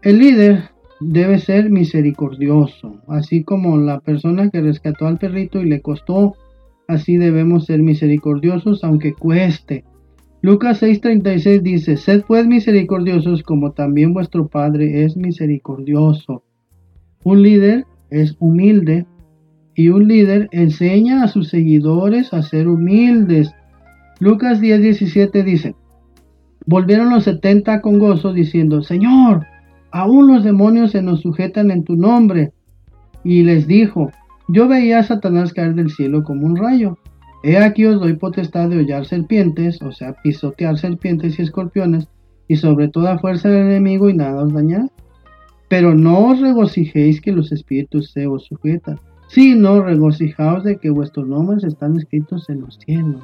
El 0.03 0.19
líder 0.19 0.71
debe 1.01 1.39
ser 1.39 1.71
misericordioso, 1.71 2.97
así 3.09 3.43
como 3.43 3.79
la 3.79 4.01
persona 4.01 4.51
que 4.51 4.61
rescató 4.61 5.07
al 5.07 5.19
perrito 5.19 5.61
y 5.61 5.67
le 5.67 5.81
costó, 5.81 6.37
así 6.89 7.17
debemos 7.17 7.67
ser 7.67 7.83
misericordiosos 7.83 8.85
aunque 8.85 9.15
cueste. 9.15 9.85
Lucas 10.43 10.83
6:36 10.83 11.63
dice, 11.63 11.97
sed 11.97 12.23
pues 12.27 12.47
misericordiosos 12.47 13.43
como 13.43 13.73
también 13.73 14.13
vuestro 14.13 14.49
Padre 14.49 15.05
es 15.05 15.17
misericordioso. 15.17 16.43
Un 17.25 17.43
líder 17.43 17.87
es 18.11 18.37
humilde 18.39 19.07
y 19.75 19.89
un 19.89 20.07
líder 20.07 20.49
enseña 20.53 21.23
a 21.23 21.29
sus 21.29 21.49
seguidores 21.49 22.33
a 22.35 22.43
ser 22.43 22.69
humildes. 22.69 23.55
Lucas 24.21 24.61
10:17 24.61 25.43
dice, 25.45 25.75
volvieron 26.67 27.11
los 27.11 27.25
setenta 27.25 27.81
con 27.81 27.99
gozo 27.99 28.33
diciendo, 28.33 28.83
Señor, 28.83 29.47
aún 29.91 30.27
los 30.27 30.45
demonios 30.45 30.91
se 30.91 31.03
nos 31.03 31.23
sujetan 31.23 31.71
en 31.71 31.85
tu 31.85 31.97
nombre. 31.97 32.53
Y 33.23 33.43
les 33.43 33.67
dijo, 33.67 34.11
yo 34.49 34.69
veía 34.69 34.99
a 34.99 35.05
Satanás 35.05 35.53
caer 35.53 35.75
del 35.75 35.91
cielo 35.91 36.23
como 36.23 36.47
un 36.47 36.57
rayo. 36.57 36.99
He 37.43 37.59
aquí 37.59 37.85
os 37.85 38.01
doy 38.01 38.15
potestad 38.15 38.69
de 38.69 38.79
hollar 38.79 39.05
serpientes, 39.05 39.81
o 39.83 39.93
sea, 39.93 40.15
pisotear 40.23 40.79
serpientes 40.79 41.39
y 41.39 41.43
escorpiones, 41.43 42.09
y 42.49 42.57
sobre 42.57 42.89
toda 42.89 43.19
fuerza 43.19 43.49
del 43.49 43.67
enemigo 43.67 44.09
y 44.09 44.15
nada 44.15 44.43
os 44.43 44.53
dañará. 44.53 44.89
Pero 45.69 45.95
no 45.95 46.29
os 46.29 46.41
regocijéis 46.41 47.21
que 47.21 47.33
los 47.33 47.53
espíritus 47.53 48.13
se 48.13 48.27
os 48.27 48.45
sujetan, 48.45 48.99
sino 49.29 49.83
regocijaos 49.83 50.65
de 50.65 50.77
que 50.77 50.91
vuestros 50.91 51.27
nombres 51.27 51.65
están 51.65 51.97
escritos 51.97 52.49
en 52.49 52.61
los 52.61 52.79
cielos. 52.79 53.23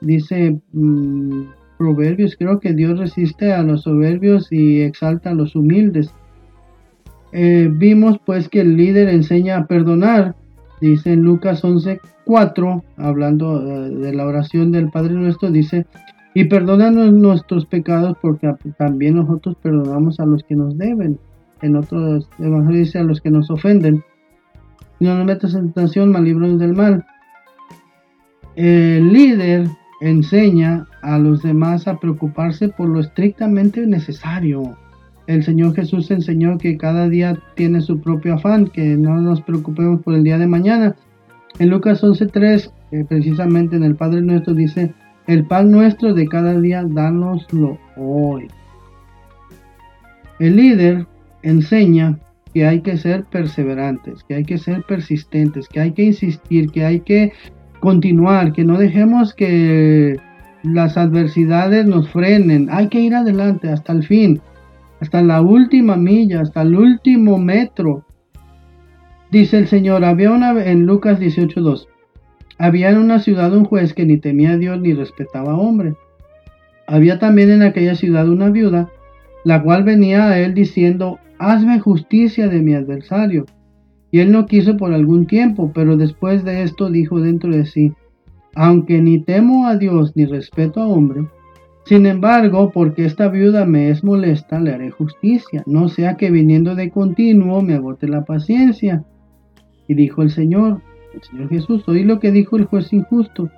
Dice 0.00 0.58
mm, 0.72 1.42
Proverbios, 1.78 2.36
creo 2.36 2.58
que 2.60 2.72
Dios 2.72 2.98
resiste 2.98 3.52
a 3.52 3.62
los 3.62 3.82
soberbios 3.82 4.50
y 4.50 4.80
exalta 4.80 5.30
a 5.30 5.34
los 5.34 5.54
humildes. 5.54 6.10
Eh, 7.32 7.68
vimos 7.70 8.18
pues 8.24 8.48
que 8.48 8.60
el 8.60 8.76
líder 8.76 9.08
enseña 9.08 9.58
a 9.58 9.66
perdonar, 9.66 10.34
dice 10.80 11.12
en 11.12 11.22
Lucas 11.22 11.64
11, 11.64 12.00
4, 12.24 12.84
hablando 12.96 13.62
eh, 13.62 13.90
de 13.90 14.14
la 14.14 14.26
oración 14.26 14.72
del 14.72 14.90
Padre 14.90 15.14
nuestro, 15.14 15.50
dice, 15.50 15.86
y 16.34 16.44
perdónanos 16.44 17.12
nuestros 17.12 17.64
pecados 17.66 18.16
porque 18.20 18.52
también 18.76 19.16
nosotros 19.16 19.56
perdonamos 19.62 20.20
a 20.20 20.26
los 20.26 20.42
que 20.44 20.54
nos 20.54 20.76
deben. 20.76 21.18
En 21.62 21.76
otros 21.76 22.28
evangelios 22.38 22.88
dice 22.88 22.98
a 22.98 23.04
los 23.04 23.22
que 23.22 23.30
nos 23.30 23.50
ofenden. 23.50 24.04
No 25.00 25.16
nos 25.16 25.24
metas 25.24 25.54
en 25.54 25.72
tentación, 25.72 26.10
mal 26.12 26.24
del 26.58 26.74
mal. 26.74 27.06
El 28.54 29.12
líder 29.12 29.66
enseña 30.00 30.86
a 31.02 31.18
los 31.18 31.42
demás 31.42 31.88
a 31.88 31.98
preocuparse 31.98 32.68
por 32.68 32.88
lo 32.88 33.00
estrictamente 33.00 33.86
necesario. 33.86 34.76
El 35.26 35.42
Señor 35.42 35.74
Jesús 35.74 36.10
enseñó 36.10 36.56
que 36.58 36.76
cada 36.76 37.08
día 37.08 37.38
tiene 37.54 37.80
su 37.80 38.00
propio 38.00 38.34
afán, 38.34 38.68
que 38.68 38.96
no 38.96 39.20
nos 39.20 39.40
preocupemos 39.40 40.02
por 40.02 40.14
el 40.14 40.22
día 40.22 40.38
de 40.38 40.46
mañana, 40.46 40.94
en 41.58 41.70
Lucas 41.70 42.02
11.3, 42.02 42.70
eh, 42.92 43.04
precisamente 43.08 43.76
en 43.76 43.82
el 43.82 43.96
Padre 43.96 44.20
Nuestro 44.20 44.54
dice, 44.54 44.92
el 45.26 45.44
pan 45.44 45.70
nuestro 45.70 46.14
de 46.14 46.28
cada 46.28 46.58
día, 46.60 46.84
dánoslo 46.86 47.78
hoy. 47.96 48.46
El 50.38 50.56
líder 50.56 51.06
enseña 51.42 52.18
que 52.52 52.66
hay 52.66 52.80
que 52.80 52.96
ser 52.96 53.24
perseverantes, 53.24 54.22
que 54.24 54.34
hay 54.34 54.44
que 54.44 54.58
ser 54.58 54.82
persistentes, 54.82 55.68
que 55.68 55.80
hay 55.80 55.92
que 55.92 56.04
insistir, 56.04 56.70
que 56.70 56.84
hay 56.84 57.00
que 57.00 57.32
continuar, 57.80 58.52
que 58.52 58.64
no 58.64 58.78
dejemos 58.78 59.34
que 59.34 60.16
las 60.62 60.96
adversidades 60.96 61.86
nos 61.86 62.08
frenen, 62.10 62.68
hay 62.70 62.88
que 62.88 63.00
ir 63.00 63.14
adelante 63.14 63.68
hasta 63.68 63.92
el 63.92 64.04
fin, 64.04 64.40
hasta 65.00 65.22
la 65.22 65.40
última 65.42 65.96
milla, 65.96 66.40
hasta 66.40 66.62
el 66.62 66.74
último 66.76 67.38
metro, 67.38 68.06
Dice 69.30 69.58
el 69.58 69.66
Señor, 69.66 70.04
había 70.04 70.30
una 70.30 70.52
en 70.64 70.86
Lucas 70.86 71.18
18:2. 71.18 71.88
Había 72.58 72.90
en 72.90 72.98
una 72.98 73.18
ciudad 73.18 73.52
un 73.54 73.64
juez 73.64 73.92
que 73.92 74.06
ni 74.06 74.18
temía 74.18 74.52
a 74.52 74.56
Dios 74.56 74.80
ni 74.80 74.92
respetaba 74.92 75.52
a 75.52 75.56
hombre. 75.56 75.94
Había 76.86 77.18
también 77.18 77.50
en 77.50 77.62
aquella 77.62 77.96
ciudad 77.96 78.28
una 78.28 78.50
viuda, 78.50 78.88
la 79.44 79.62
cual 79.62 79.82
venía 79.82 80.28
a 80.28 80.38
él 80.38 80.54
diciendo, 80.54 81.18
hazme 81.38 81.80
justicia 81.80 82.48
de 82.48 82.62
mi 82.62 82.74
adversario. 82.74 83.46
Y 84.12 84.20
él 84.20 84.30
no 84.30 84.46
quiso 84.46 84.76
por 84.76 84.94
algún 84.94 85.26
tiempo, 85.26 85.72
pero 85.74 85.96
después 85.96 86.44
de 86.44 86.62
esto 86.62 86.88
dijo 86.88 87.20
dentro 87.20 87.50
de 87.50 87.66
sí, 87.66 87.92
aunque 88.54 89.02
ni 89.02 89.18
temo 89.18 89.66
a 89.66 89.76
Dios 89.76 90.12
ni 90.14 90.24
respeto 90.24 90.80
a 90.80 90.86
hombre, 90.86 91.26
sin 91.86 92.04
embargo, 92.04 92.72
porque 92.72 93.04
esta 93.04 93.28
viuda 93.28 93.64
me 93.64 93.90
es 93.90 94.02
molesta, 94.02 94.58
le 94.58 94.74
haré 94.74 94.90
justicia, 94.90 95.62
no 95.66 95.88
sea 95.88 96.16
que 96.16 96.32
viniendo 96.32 96.74
de 96.74 96.90
continuo 96.90 97.62
me 97.62 97.74
agote 97.74 98.08
la 98.08 98.24
paciencia. 98.24 99.04
Y 99.86 99.94
dijo 99.94 100.22
el 100.22 100.30
Señor, 100.30 100.82
el 101.14 101.22
Señor 101.22 101.48
Jesús, 101.48 101.84
oí 101.86 102.02
lo 102.02 102.18
que 102.18 102.32
dijo 102.32 102.56
el 102.56 102.64
juez 102.64 102.92
injusto. 102.92 103.50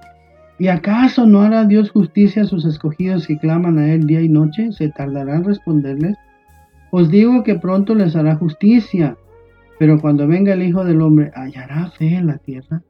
¿Y 0.58 0.68
acaso 0.68 1.24
no 1.24 1.40
hará 1.40 1.64
Dios 1.64 1.90
justicia 1.90 2.42
a 2.42 2.44
sus 2.44 2.66
escogidos 2.66 3.26
que 3.26 3.38
claman 3.38 3.78
a 3.78 3.94
Él 3.94 4.06
día 4.06 4.20
y 4.20 4.28
noche? 4.28 4.72
¿Se 4.72 4.90
tardará 4.90 5.36
en 5.36 5.44
responderles? 5.44 6.18
Os 6.90 7.10
digo 7.10 7.42
que 7.44 7.54
pronto 7.54 7.94
les 7.94 8.14
hará 8.14 8.36
justicia, 8.36 9.16
pero 9.78 9.98
cuando 10.02 10.28
venga 10.28 10.52
el 10.52 10.64
Hijo 10.64 10.84
del 10.84 11.00
Hombre, 11.00 11.30
¿hallará 11.34 11.90
fe 11.92 12.16
en 12.16 12.26
la 12.26 12.36
tierra? 12.36 12.82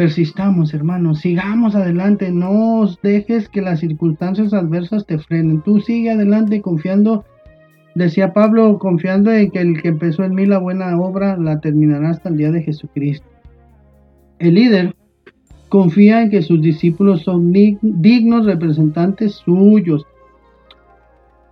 Persistamos, 0.00 0.72
hermanos, 0.72 1.20
sigamos 1.20 1.74
adelante, 1.74 2.30
no 2.30 2.86
dejes 3.02 3.50
que 3.50 3.60
las 3.60 3.80
circunstancias 3.80 4.54
adversas 4.54 5.04
te 5.04 5.18
frenen. 5.18 5.60
Tú 5.60 5.78
sigue 5.80 6.10
adelante 6.10 6.62
confiando 6.62 7.26
Decía 7.94 8.32
Pablo, 8.32 8.78
confiando 8.78 9.30
en 9.30 9.50
que 9.50 9.58
el 9.58 9.82
que 9.82 9.88
empezó 9.88 10.24
en 10.24 10.34
mí 10.34 10.46
la 10.46 10.56
buena 10.56 10.98
obra 10.98 11.36
la 11.36 11.60
terminará 11.60 12.08
hasta 12.08 12.30
el 12.30 12.38
día 12.38 12.50
de 12.50 12.62
Jesucristo. 12.62 13.26
El 14.38 14.54
líder 14.54 14.96
confía 15.68 16.22
en 16.22 16.30
que 16.30 16.40
sus 16.40 16.62
discípulos 16.62 17.20
son 17.24 17.52
dignos 17.52 18.46
representantes 18.46 19.34
suyos. 19.34 20.06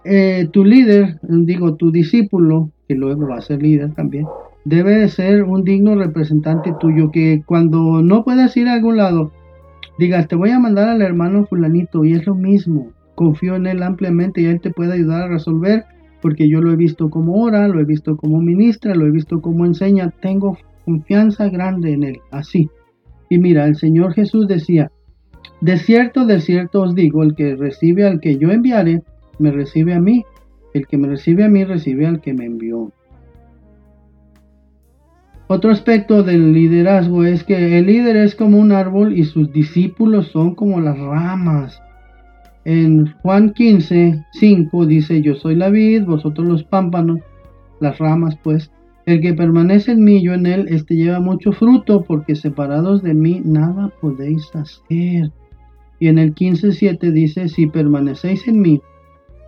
Eh, 0.05 0.49
tu 0.51 0.65
líder, 0.65 1.19
digo, 1.21 1.75
tu 1.75 1.93
discípulo, 1.93 2.71
que 2.89 2.95
luego 2.95 3.29
va 3.29 3.37
a 3.37 3.43
ser 3.43 3.61
líder 3.61 3.93
también, 3.93 4.27
debe 4.69 4.99
de 4.99 5.09
ser 5.09 5.45
un 5.45 5.65
digno 5.65 5.95
representante 5.95 6.75
tuyo, 6.79 7.11
que 7.11 7.43
cuando 7.47 8.03
no 8.03 8.23
puedas 8.23 8.55
ir 8.57 8.69
a 8.69 8.75
algún 8.75 8.99
lado, 8.99 9.33
digas, 9.99 10.29
te 10.29 10.37
voy 10.37 10.51
a 10.51 10.59
mandar 10.59 10.91
al 10.91 11.01
hermano 11.01 11.47
fulanito 11.47 12.05
y 12.05 12.13
es 12.13 12.27
lo 12.27 12.35
mismo, 12.35 12.93
confío 13.15 13.57
en 13.57 13.67
él 13.67 13.83
ampliamente 13.83 14.43
y 14.43 14.45
él 14.45 14.61
te 14.61 14.71
puede 14.71 14.93
ayudar 14.93 15.23
a 15.23 15.29
resolver 15.29 15.87
porque 16.21 16.51
yo 16.51 16.61
lo 16.61 16.71
he 16.71 16.77
visto 16.77 17.09
como 17.09 17.43
ora, 17.43 17.67
lo 17.67 17.81
he 17.81 17.85
visto 17.85 18.17
como 18.19 18.43
ministra, 18.43 18.95
lo 18.95 19.07
he 19.07 19.11
visto 19.11 19.41
como 19.41 19.65
enseña, 19.65 20.11
tengo 20.21 20.59
confianza 20.85 21.49
grande 21.49 21.93
en 21.93 22.03
él, 22.03 22.19
así. 22.31 22.69
Y 23.31 23.39
mira, 23.39 23.67
el 23.67 23.77
Señor 23.77 24.13
Jesús 24.13 24.49
decía, 24.49 24.91
de 25.63 25.79
cierto, 25.79 26.27
de 26.27 26.41
cierto 26.41 26.83
os 26.83 26.95
digo, 26.95 27.23
el 27.23 27.35
que 27.35 27.57
recibe 27.57 28.07
al 28.07 28.21
que 28.21 28.37
yo 28.37 28.51
enviaré, 28.51 29.03
me 29.39 29.51
recibe 29.51 29.95
a 29.95 30.01
mí, 30.01 30.25
el 30.75 30.87
que 30.87 30.99
me 30.99 31.09
recibe 31.09 31.45
a 31.45 31.49
mí, 31.49 31.65
recibe 31.65 32.07
al 32.07 32.21
que 32.21 32.35
me 32.35 32.45
envió. 32.45 32.93
Otro 35.51 35.71
aspecto 35.71 36.23
del 36.23 36.53
liderazgo 36.53 37.25
es 37.25 37.43
que 37.43 37.79
el 37.79 37.87
líder 37.87 38.17
es 38.17 38.35
como 38.35 38.59
un 38.59 38.71
árbol 38.71 39.17
y 39.17 39.25
sus 39.25 39.51
discípulos 39.51 40.29
son 40.29 40.55
como 40.55 40.79
las 40.79 40.99
ramas. 40.99 41.83
En 42.67 43.11
Juan 43.23 43.55
15, 43.55 44.27
5 44.31 44.85
dice, 44.85 45.23
yo 45.23 45.35
soy 45.37 45.55
la 45.55 45.71
vid, 45.71 46.05
vosotros 46.05 46.47
los 46.47 46.65
pámpanos, 46.65 47.21
las 47.81 47.97
ramas 47.97 48.37
pues. 48.45 48.71
El 49.07 49.23
que 49.23 49.33
permanece 49.33 49.93
en 49.93 50.05
mí, 50.05 50.23
yo 50.23 50.35
en 50.35 50.45
él, 50.45 50.67
este 50.69 50.97
lleva 50.97 51.19
mucho 51.19 51.53
fruto, 51.53 52.05
porque 52.05 52.35
separados 52.37 53.03
de 53.03 53.15
mí 53.15 53.41
nada 53.43 53.91
podéis 54.03 54.55
hacer. 54.55 55.33
Y 55.99 56.09
en 56.09 56.19
el 56.19 56.35
15.7 56.35 57.11
dice, 57.11 57.49
si 57.49 57.67
permanecéis 57.67 58.47
en 58.49 58.61
mí 58.61 58.83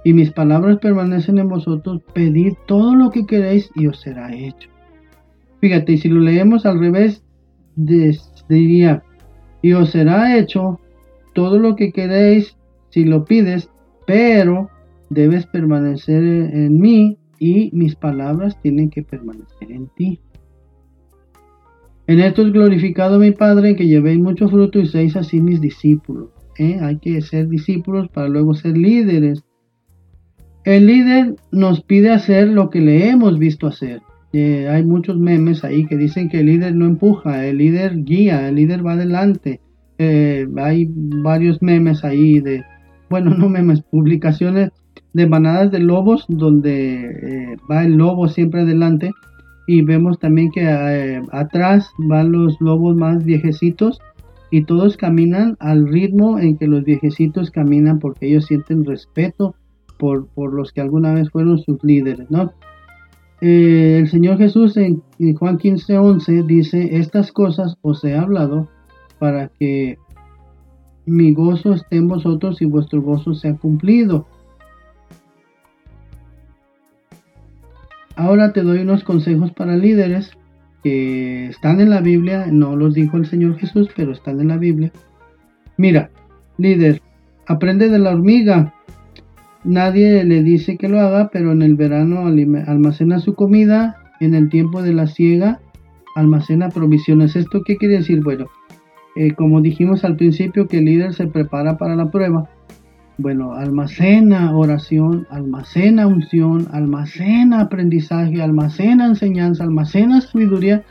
y 0.03 0.15
mis 0.15 0.31
palabras 0.31 0.79
permanecen 0.79 1.39
en 1.39 1.51
vosotros, 1.51 2.01
pedid 2.15 2.55
todo 2.67 2.95
lo 2.95 3.11
que 3.11 3.27
queréis 3.27 3.71
y 3.75 3.87
os 3.87 4.01
será 4.01 4.35
hecho. 4.35 4.71
Fíjate, 5.61 5.99
si 5.99 6.09
lo 6.09 6.21
leemos 6.21 6.65
al 6.67 6.79
revés, 6.79 7.23
diría, 7.77 9.03
y 9.63 9.73
os 9.73 9.91
será 9.91 10.39
hecho 10.39 10.81
todo 11.35 11.59
lo 11.59 11.77
que 11.77 11.93
queréis 11.93 12.57
si 12.89 13.05
lo 13.05 13.25
pides, 13.25 13.71
pero 14.07 14.69
debes 15.11 15.47
permanecer 15.47 16.23
en 16.23 16.81
mí 16.81 17.19
y 17.39 17.71
mis 17.73 17.95
palabras 17.95 18.61
tienen 18.61 18.91
que 18.91 19.03
permanecer 19.03 19.71
en 19.71 19.89
ti. 19.97 20.21
En 22.07 22.19
esto 22.19 22.43
es 22.43 22.53
glorificado 22.53 23.19
mi 23.19 23.31
Padre, 23.31 23.77
que 23.77 23.87
llevéis 23.87 24.19
mucho 24.19 24.49
fruto 24.49 24.81
y 24.81 24.87
seáis 24.87 25.17
así 25.17 25.41
mis 25.41 25.61
discípulos. 25.61 26.31
¿eh? 26.59 26.79
Hay 26.81 26.99
que 26.99 27.21
ser 27.21 27.49
discípulos 27.49 28.09
para 28.09 28.29
luego 28.29 28.55
ser 28.55 28.77
líderes. 28.77 29.45
El 30.65 30.87
líder 30.87 31.37
nos 31.53 31.83
pide 31.83 32.11
hacer 32.11 32.49
lo 32.49 32.69
que 32.69 32.81
le 32.81 33.09
hemos 33.09 33.39
visto 33.39 33.69
hacer. 33.69 34.03
Eh, 34.33 34.69
hay 34.69 34.85
muchos 34.85 35.19
memes 35.19 35.65
ahí 35.65 35.87
que 35.87 35.97
dicen 35.97 36.29
que 36.29 36.41
el 36.41 36.47
líder 36.47 36.75
no 36.77 36.87
empuja, 36.87 37.47
el 37.47 37.59
líder 37.59 38.05
guía, 38.05 38.49
el 38.49 38.57
líder 38.57 38.87
va 38.87 38.93
adelante. 38.93 39.61
Eh, 39.99 40.47
hay 40.57 40.89
varios 40.89 41.61
memes 41.63 42.05
ahí 42.05 42.41
de, 42.41 42.63
bueno, 43.09 43.31
no 43.39 43.49
memes, 43.49 43.83
publicaciones 43.83 44.71
de 45.13 45.27
manadas 45.27 45.73
de 45.73 45.81
lobos 45.81 46.25
donde 46.29 47.05
eh, 47.05 47.57
va 47.69 47.85
el 47.85 47.95
lobo 47.95 48.29
siempre 48.29 48.61
adelante 48.61 49.11
y 49.67 49.83
vemos 49.83 50.19
también 50.21 50.51
que 50.53 51.21
atrás 51.33 51.91
van 51.99 52.33
los 52.33 52.61
lobos 52.61 52.97
más 52.97 53.25
viejecitos 53.25 54.01
y 54.53 54.65
todos 54.65 54.97
caminan 54.97 55.57
al 55.61 55.89
ritmo 55.89 56.39
en 56.39 56.57
que 56.57 56.67
los 56.67 56.85
viejecitos 56.85 57.51
caminan 57.51 57.99
porque 57.99 58.29
ellos 58.29 58.47
sienten 58.47 58.85
respeto 58.85 59.55
por, 59.99 60.27
por 60.29 60.55
los 60.55 60.73
que 60.73 60.81
alguna 60.81 61.13
vez 61.13 61.31
fueron 61.31 61.59
sus 61.59 61.83
líderes, 61.85 62.31
¿no? 62.31 62.53
Eh, 63.41 63.99
el 64.01 64.09
Señor 64.09 64.37
Jesús 64.39 64.77
en, 64.77 65.03
Juan 65.39 65.57
15, 65.57 65.99
11 65.99 66.43
dice, 66.43 66.97
estas 66.97 67.33
cosas 67.33 67.77
os 67.81 68.05
he 68.05 68.15
hablado 68.15 68.69
para 69.19 69.49
que 69.49 69.97
mi 71.07 71.33
gozo 71.33 71.75
esté 71.75 71.97
en 71.97 72.09
vosotros 72.09 72.61
y 72.61 72.67
vuestro 72.67 73.01
gozo 73.01 73.35
sea 73.35 73.57
cumplido. 73.57 74.27
Ahora 78.17 78.53
te 78.53 78.63
doy 78.63 78.81
unos 78.81 79.05
consejos 79.05 79.51
para 79.53 79.77
líderes 79.77 80.33
que 80.83 81.47
están 81.47 81.81
en 81.81 81.91
la 81.91 82.01
Biblia, 82.01 82.47
no 82.47 82.77
los 82.77 82.95
dijo 82.95 83.17
el 83.17 83.27
Señor 83.27 83.57
Jesús, 83.57 83.89
pero 83.97 84.13
están 84.13 84.41
en 84.41 84.49
la 84.49 84.59
Biblia. 84.59 84.93
Mira, 85.79 86.11
líder, 86.59 87.01
aprende 87.47 87.89
de 87.89 87.99
la 87.99 88.11
hormiga, 88.11 88.75
Nadie 89.65 90.25
le 90.25 90.43
dice 90.43 90.77
que 90.77 90.89
lo 90.89 91.01
haga, 91.01 91.31
pero 91.33 91.53
en 91.53 91.63
el 91.63 91.77
verano 91.77 92.27
almacena 92.67 93.19
su 93.19 93.35
comida, 93.35 93.97
en 94.21 94.35
el 94.35 94.49
tiempo 94.49 94.83
de 94.83 94.95
la 94.95 95.07
siega 95.07 95.61
almacena 96.15 96.69
provisiones. 96.69 97.37
¿Esto 97.37 97.63
qué 97.65 97.77
quiere 97.77 97.99
decir? 97.99 98.23
Bueno, 98.23 98.47
eh, 99.17 99.33
como 99.35 99.61
dijimos 99.61 100.05
al 100.05 100.17
principio 100.17 100.69
que 100.69 100.79
el 100.79 100.87
líder 100.87 101.15
se 101.15 101.27
prepara 101.27 101.77
para 101.77 101.97
la 101.97 102.11
prueba, 102.11 102.49
bueno, 103.19 103.53
almacena 103.53 104.57
oración, 104.57 105.27
almacena 105.31 106.07
unción, 106.07 106.69
almacena 106.73 107.61
aprendizaje, 107.61 108.41
almacena 108.41 109.07
enseñanza, 109.07 109.65
almacena 109.65 110.23
sabiduría, 110.23 110.85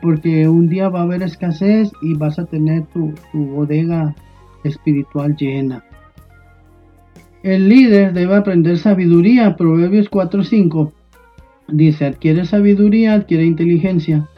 porque 0.00 0.48
un 0.48 0.68
día 0.68 0.88
va 0.88 1.00
a 1.00 1.04
haber 1.04 1.22
escasez 1.22 1.90
y 2.02 2.14
vas 2.14 2.38
a 2.38 2.46
tener 2.46 2.84
tu 2.86 3.12
bodega 3.32 4.14
espiritual 4.62 5.34
llena. 5.36 5.82
El 7.42 7.68
líder 7.68 8.12
debe 8.12 8.36
aprender 8.36 8.78
sabiduría. 8.78 9.56
Proverbios 9.56 10.08
4:5 10.10 10.92
dice, 11.68 12.06
adquiere 12.06 12.44
sabiduría, 12.44 13.14
adquiere 13.14 13.44
inteligencia. 13.44 14.28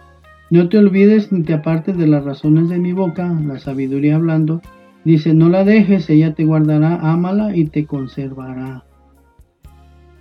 No 0.50 0.68
te 0.68 0.78
olvides 0.78 1.32
ni 1.32 1.42
te 1.42 1.52
apartes 1.52 1.98
de 1.98 2.06
las 2.06 2.24
razones 2.24 2.68
de 2.68 2.78
mi 2.78 2.92
boca, 2.92 3.38
la 3.46 3.58
sabiduría 3.58 4.16
hablando. 4.16 4.62
Dice, 5.04 5.34
no 5.34 5.50
la 5.50 5.64
dejes, 5.64 6.08
ella 6.08 6.34
te 6.34 6.44
guardará, 6.44 6.96
ámala 6.96 7.54
y 7.54 7.66
te 7.66 7.84
conservará. 7.84 8.84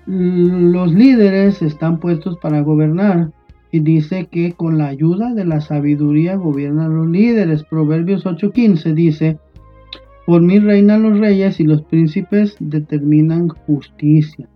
Los 0.05 0.93
líderes 0.93 1.61
están 1.61 1.99
puestos 1.99 2.37
para 2.39 2.59
gobernar 2.61 3.31
y 3.71 3.79
dice 3.79 4.27
que 4.29 4.51
con 4.53 4.77
la 4.77 4.87
ayuda 4.87 5.33
de 5.33 5.45
la 5.45 5.61
sabiduría 5.61 6.35
gobiernan 6.35 6.97
los 6.97 7.07
líderes. 7.07 7.63
Proverbios 7.63 8.25
8:15 8.25 8.93
dice, 8.93 9.39
por 10.25 10.41
mí 10.41 10.59
reinan 10.59 11.03
los 11.03 11.19
reyes 11.19 11.59
y 11.59 11.65
los 11.65 11.81
príncipes 11.83 12.55
determinan 12.59 13.49
justicia. 13.49 14.47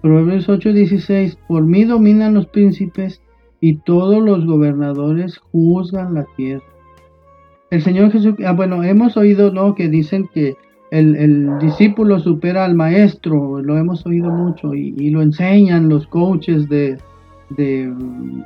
Proverbios 0.00 0.48
8:16, 0.48 1.36
por 1.48 1.64
mí 1.64 1.84
dominan 1.84 2.34
los 2.34 2.46
príncipes 2.46 3.20
y 3.60 3.78
todos 3.78 4.22
los 4.22 4.46
gobernadores 4.46 5.38
juzgan 5.38 6.14
la 6.14 6.26
tierra. 6.36 6.64
El 7.70 7.82
Señor 7.82 8.12
Jesús, 8.12 8.34
ah, 8.46 8.52
bueno, 8.52 8.84
hemos 8.84 9.16
oído, 9.16 9.50
¿no? 9.50 9.74
Que 9.74 9.88
dicen 9.88 10.28
que 10.32 10.54
el, 10.90 11.58
discípulo 11.58 12.20
supera 12.20 12.64
al 12.64 12.74
maestro, 12.74 13.60
lo 13.60 13.76
hemos 13.76 14.06
oído 14.06 14.30
mucho 14.30 14.72
y, 14.74 15.10
lo 15.10 15.20
enseñan 15.20 15.88
los 15.88 16.06
coaches 16.06 16.68
de, 16.68 16.96
de 17.50 17.92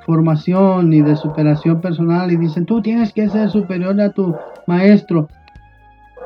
formación 0.07 0.93
y 0.95 1.03
de 1.03 1.17
superación 1.17 1.81
personal 1.83 2.33
y 2.33 2.37
dicen, 2.37 2.65
tú 2.65 2.81
tienes 2.81 3.13
que 3.13 3.29
ser 3.29 3.51
superior 3.51 4.01
a 4.01 4.13
tu 4.13 4.35
maestro. 4.67 5.29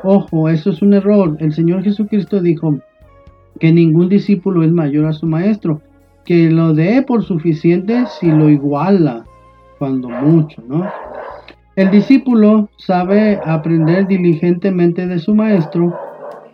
Ojo, 0.05 0.51
eso 0.51 0.71
es 0.71 0.83
un 0.83 0.93
error. 0.93 1.37
El 1.41 1.55
Señor 1.55 1.83
Jesucristo 1.83 2.43
dijo 2.43 2.79
que 3.59 3.73
ningún 3.73 4.11
discípulo 4.11 4.63
es 4.63 4.71
mayor 4.71 5.07
a 5.07 5.15
su 5.15 5.27
maestro, 5.27 5.81
que 6.27 6.51
lo 6.51 6.75
dé 6.75 7.03
por 7.03 7.25
suficiente 7.25 8.05
si 8.21 8.31
lo 8.31 8.51
iguala, 8.51 9.25
cuando 9.79 10.11
mucho, 10.11 10.63
¿no? 10.69 10.87
El 11.75 11.91
discípulo 11.91 12.69
sabe 12.77 13.41
aprender 13.45 14.07
diligentemente 14.07 15.07
de 15.07 15.19
su 15.19 15.35
maestro, 15.35 15.99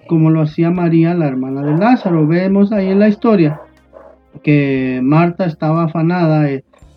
como 0.08 0.30
lo 0.30 0.42
hacía 0.42 0.70
María, 0.70 1.14
la 1.14 1.26
hermana 1.26 1.62
de 1.62 1.76
Lázaro. 1.76 2.28
Vemos 2.28 2.70
ahí 2.70 2.88
en 2.88 3.00
la 3.00 3.08
historia 3.08 3.60
que 4.44 5.00
Marta 5.02 5.44
estaba 5.44 5.84
afanada 5.84 6.48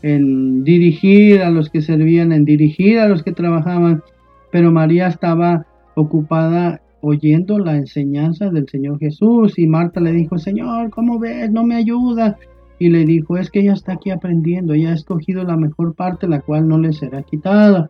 en 0.04 0.64
dirigir 0.64 1.42
a 1.42 1.50
los 1.50 1.70
que 1.70 1.82
servían, 1.82 2.32
en 2.32 2.46
dirigir 2.46 3.00
a 3.00 3.08
los 3.08 3.24
que 3.24 3.32
trabajaban, 3.32 4.04
pero 4.52 4.72
María 4.72 5.08
estaba 5.08 5.66
ocupada 5.96 6.82
oyendo 7.02 7.60
la 7.60 7.76
enseñanza 7.76 8.50
del 8.50 8.68
Señor 8.70 8.98
Jesús 8.98 9.60
y 9.60 9.68
Marta 9.68 10.00
le 10.00 10.14
dijo, 10.14 10.38
Señor, 10.38 10.90
¿cómo 10.90 11.20
ves? 11.20 11.52
No 11.52 11.64
me 11.64 11.76
ayuda. 11.76 12.38
Y 12.80 12.90
le 12.90 13.06
dijo, 13.06 13.38
es 13.38 13.52
que 13.52 13.60
ella 13.60 13.74
está 13.74 13.94
aquí 13.94 14.10
aprendiendo, 14.10 14.74
ella 14.74 14.92
ha 14.92 14.96
escogido 14.96 15.44
la 15.44 15.58
mejor 15.58 15.96
parte, 15.96 16.28
la 16.28 16.42
cual 16.42 16.68
no 16.68 16.78
le 16.78 16.94
será 16.94 17.22
quitada. 17.24 17.90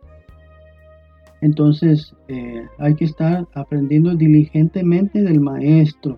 Entonces 1.41 2.15
eh, 2.27 2.63
hay 2.79 2.95
que 2.95 3.05
estar 3.05 3.45
aprendiendo 3.53 4.15
diligentemente 4.15 5.21
del 5.21 5.41
maestro. 5.41 6.17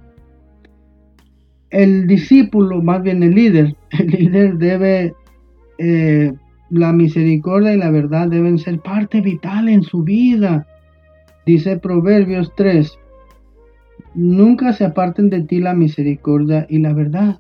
El 1.70 2.08
discípulo, 2.08 2.82
más 2.82 3.02
bien 3.02 3.24
el 3.24 3.36
líder, 3.36 3.76
el 3.92 4.08
líder 4.08 4.58
debe, 4.58 5.14
eh, 5.80 6.32
la 6.70 6.94
misericordia 6.94 7.74
y 7.74 7.78
la 7.78 7.90
verdad 7.92 8.30
deben 8.30 8.58
ser 8.58 8.80
parte 8.80 9.20
vital 9.20 9.68
en 9.68 9.84
su 9.84 10.04
vida. 10.04 10.68
Dice 11.46 11.78
Proverbios 11.78 12.54
3, 12.56 12.98
nunca 14.16 14.74
se 14.74 14.86
aparten 14.86 15.30
de 15.30 15.42
ti 15.42 15.60
la 15.60 15.76
misericordia 15.76 16.66
y 16.70 16.80
la 16.80 16.94
verdad. 16.94 17.40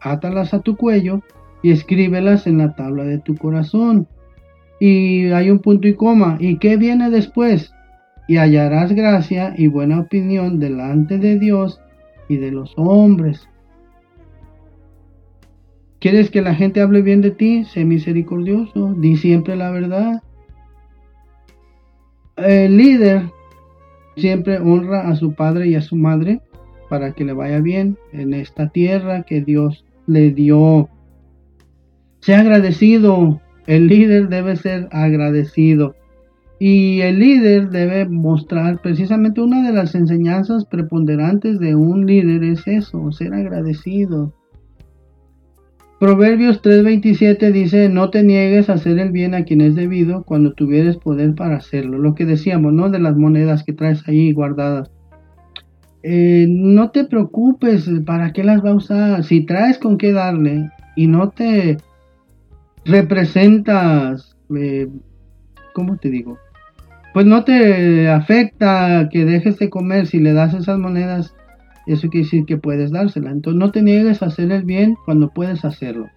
Átalas 0.00 0.52
a 0.52 0.60
tu 0.60 0.76
cuello 0.76 1.22
y 1.62 1.70
escríbelas 1.70 2.46
en 2.46 2.58
la 2.58 2.74
tabla 2.74 3.04
de 3.04 3.18
tu 3.18 3.36
corazón. 3.36 4.06
Y 4.80 5.30
hay 5.30 5.50
un 5.50 5.60
punto 5.60 5.88
y 5.88 5.94
coma. 5.94 6.36
¿Y 6.38 6.58
qué 6.58 6.76
viene 6.76 7.10
después? 7.10 7.72
Y 8.28 8.36
hallarás 8.36 8.92
gracia 8.92 9.54
y 9.56 9.66
buena 9.66 10.00
opinión 10.00 10.60
delante 10.60 11.18
de 11.18 11.38
Dios 11.38 11.80
y 12.28 12.36
de 12.36 12.52
los 12.52 12.74
hombres. 12.76 13.48
¿Quieres 16.00 16.30
que 16.30 16.42
la 16.42 16.54
gente 16.54 16.80
hable 16.80 17.02
bien 17.02 17.22
de 17.22 17.32
ti? 17.32 17.64
Sé 17.64 17.84
misericordioso. 17.84 18.94
Di 18.94 19.16
siempre 19.16 19.56
la 19.56 19.70
verdad. 19.70 20.22
El 22.36 22.76
líder 22.76 23.32
siempre 24.18 24.58
honra 24.58 25.08
a 25.08 25.16
su 25.16 25.32
padre 25.32 25.68
y 25.68 25.74
a 25.74 25.80
su 25.80 25.96
madre 25.96 26.40
para 26.88 27.12
que 27.12 27.24
le 27.24 27.32
vaya 27.32 27.60
bien 27.60 27.96
en 28.12 28.34
esta 28.34 28.68
tierra 28.68 29.22
que 29.22 29.42
Dios 29.42 29.84
le 30.06 30.30
dio. 30.30 30.88
Sea 32.20 32.40
agradecido. 32.40 33.40
El 33.66 33.88
líder 33.88 34.28
debe 34.28 34.56
ser 34.56 34.88
agradecido. 34.90 35.94
Y 36.58 37.00
el 37.02 37.20
líder 37.20 37.70
debe 37.70 38.08
mostrar 38.08 38.80
precisamente 38.80 39.40
una 39.40 39.64
de 39.64 39.72
las 39.72 39.94
enseñanzas 39.94 40.64
preponderantes 40.64 41.60
de 41.60 41.76
un 41.76 42.06
líder 42.06 42.42
es 42.42 42.66
eso, 42.66 43.12
ser 43.12 43.34
agradecido. 43.34 44.32
Proverbios 45.98 46.62
3:27 46.62 47.50
dice, 47.50 47.88
no 47.88 48.10
te 48.10 48.22
niegues 48.22 48.70
a 48.70 48.74
hacer 48.74 49.00
el 49.00 49.10
bien 49.10 49.34
a 49.34 49.44
quien 49.44 49.60
es 49.60 49.74
debido 49.74 50.22
cuando 50.22 50.52
tuvieres 50.52 50.96
poder 50.96 51.34
para 51.34 51.56
hacerlo. 51.56 51.98
Lo 51.98 52.14
que 52.14 52.24
decíamos, 52.24 52.72
¿no? 52.72 52.88
De 52.88 53.00
las 53.00 53.16
monedas 53.16 53.64
que 53.64 53.72
traes 53.72 54.06
ahí 54.08 54.32
guardadas. 54.32 54.92
Eh, 56.04 56.46
no 56.48 56.90
te 56.90 57.04
preocupes, 57.04 57.90
¿para 58.06 58.32
qué 58.32 58.44
las 58.44 58.64
va 58.64 58.70
a 58.70 58.76
usar? 58.76 59.24
Si 59.24 59.44
traes 59.44 59.78
con 59.78 59.98
qué 59.98 60.12
darle 60.12 60.70
y 60.94 61.08
no 61.08 61.30
te 61.30 61.78
representas, 62.84 64.36
eh, 64.56 64.88
¿cómo 65.74 65.96
te 65.96 66.10
digo? 66.10 66.38
Pues 67.12 67.26
no 67.26 67.42
te 67.42 68.08
afecta 68.08 69.08
que 69.10 69.24
dejes 69.24 69.58
de 69.58 69.68
comer 69.68 70.06
si 70.06 70.20
le 70.20 70.32
das 70.32 70.54
esas 70.54 70.78
monedas 70.78 71.34
eso 71.92 72.08
quiere 72.08 72.24
decir 72.24 72.44
que 72.44 72.56
puedes 72.56 72.90
dársela. 72.90 73.30
Entonces 73.30 73.58
no 73.58 73.70
te 73.70 73.82
niegues 73.82 74.22
a 74.22 74.26
hacer 74.26 74.50
el 74.52 74.64
bien 74.64 74.96
cuando 75.04 75.30
puedes 75.30 75.64
hacerlo. 75.64 76.08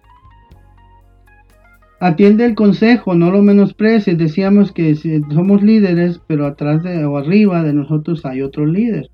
Atiende 2.00 2.44
el 2.44 2.56
consejo, 2.56 3.14
no 3.14 3.30
lo 3.30 3.42
menosprecies. 3.42 4.18
Decíamos 4.18 4.72
que 4.72 4.94
somos 5.32 5.62
líderes, 5.62 6.20
pero 6.26 6.46
atrás 6.46 6.82
de 6.82 7.04
o 7.04 7.16
arriba 7.16 7.62
de 7.62 7.72
nosotros 7.72 8.26
hay 8.26 8.42
otro 8.42 8.66
líder. 8.66 9.08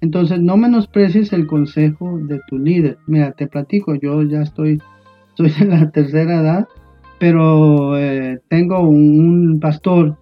Entonces 0.00 0.40
no 0.40 0.56
menosprecies 0.56 1.32
el 1.32 1.46
consejo 1.46 2.18
de 2.18 2.40
tu 2.48 2.58
líder. 2.58 2.98
Mira, 3.06 3.32
te 3.32 3.46
platico, 3.46 3.94
yo 3.94 4.22
ya 4.22 4.40
estoy, 4.42 4.80
soy 5.34 5.50
de 5.50 5.66
la 5.66 5.90
tercera 5.92 6.40
edad, 6.40 6.68
pero 7.18 7.98
eh, 7.98 8.40
tengo 8.48 8.80
un, 8.80 9.60
pastor 9.60 10.16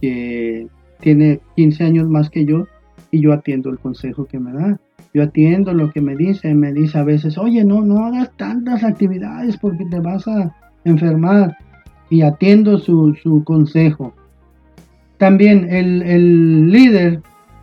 que 0.00 0.66
tiene 1.00 1.40
15 1.56 1.84
años 1.84 2.08
más 2.08 2.30
que 2.30 2.46
yo 2.46 2.66
y 3.10 3.20
yo 3.20 3.34
atiendo 3.34 3.68
el 3.68 3.78
consejo 3.78 4.24
que 4.24 4.38
me 4.38 4.52
da. 4.54 4.80
Yo 5.12 5.24
atiendo 5.24 5.72
lo 5.72 5.90
que 5.90 6.00
me 6.00 6.16
dice, 6.16 6.54
me 6.54 6.72
dice 6.72 6.98
a 6.98 7.04
veces, 7.04 7.36
oye, 7.36 7.64
no, 7.64 7.82
no 7.82 8.04
hagas 8.04 8.30
tantas 8.36 8.84
actividades 8.84 9.56
porque 9.56 9.84
te 9.86 9.98
vas 9.98 10.26
a 10.28 10.54
enfermar 10.84 11.56
y 12.10 12.22
atiendo 12.22 12.78
su, 12.78 13.14
su 13.22 13.42
consejo. 13.44 14.14
También 15.18 15.68
el, 15.70 16.02
el 16.02 16.70
líder 16.70 17.22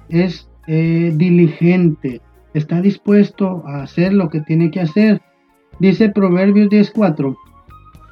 es 0.09 0.49
eh, 0.67 1.13
diligente, 1.15 2.21
está 2.53 2.81
dispuesto 2.81 3.63
a 3.65 3.83
hacer 3.83 4.13
lo 4.13 4.29
que 4.29 4.41
tiene 4.41 4.69
que 4.69 4.81
hacer. 4.81 5.21
Dice 5.79 6.09
Proverbios 6.09 6.69
10.4 6.69 7.35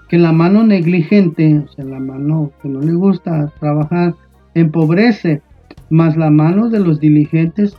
que 0.07 0.17
la 0.17 0.31
mano 0.31 0.63
negligente, 0.63 1.63
o 1.65 1.67
sea, 1.67 1.85
la 1.85 1.99
mano 1.99 2.51
que 2.61 2.69
no 2.69 2.79
le 2.79 2.93
gusta 2.93 3.51
trabajar, 3.59 4.13
empobrece, 4.53 5.41
mas 5.89 6.17
la 6.17 6.29
mano 6.29 6.69
de 6.69 6.79
los 6.79 6.99
diligentes 6.99 7.77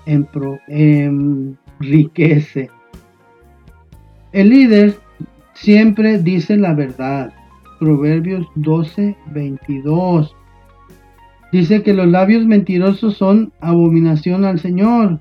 enriquece. 0.69 1.51
El 4.33 4.51
líder 4.51 4.97
siempre 5.55 6.19
dice 6.19 6.57
la 6.57 6.75
verdad. 6.75 7.33
Proverbios 7.79 8.47
12.22 8.57 10.33
Dice 11.53 11.83
que 11.83 11.95
los 11.95 12.09
labios 12.09 12.45
mentirosos 12.45 13.17
son 13.17 13.53
abominación 13.61 14.45
al 14.45 14.59
Señor, 14.59 15.21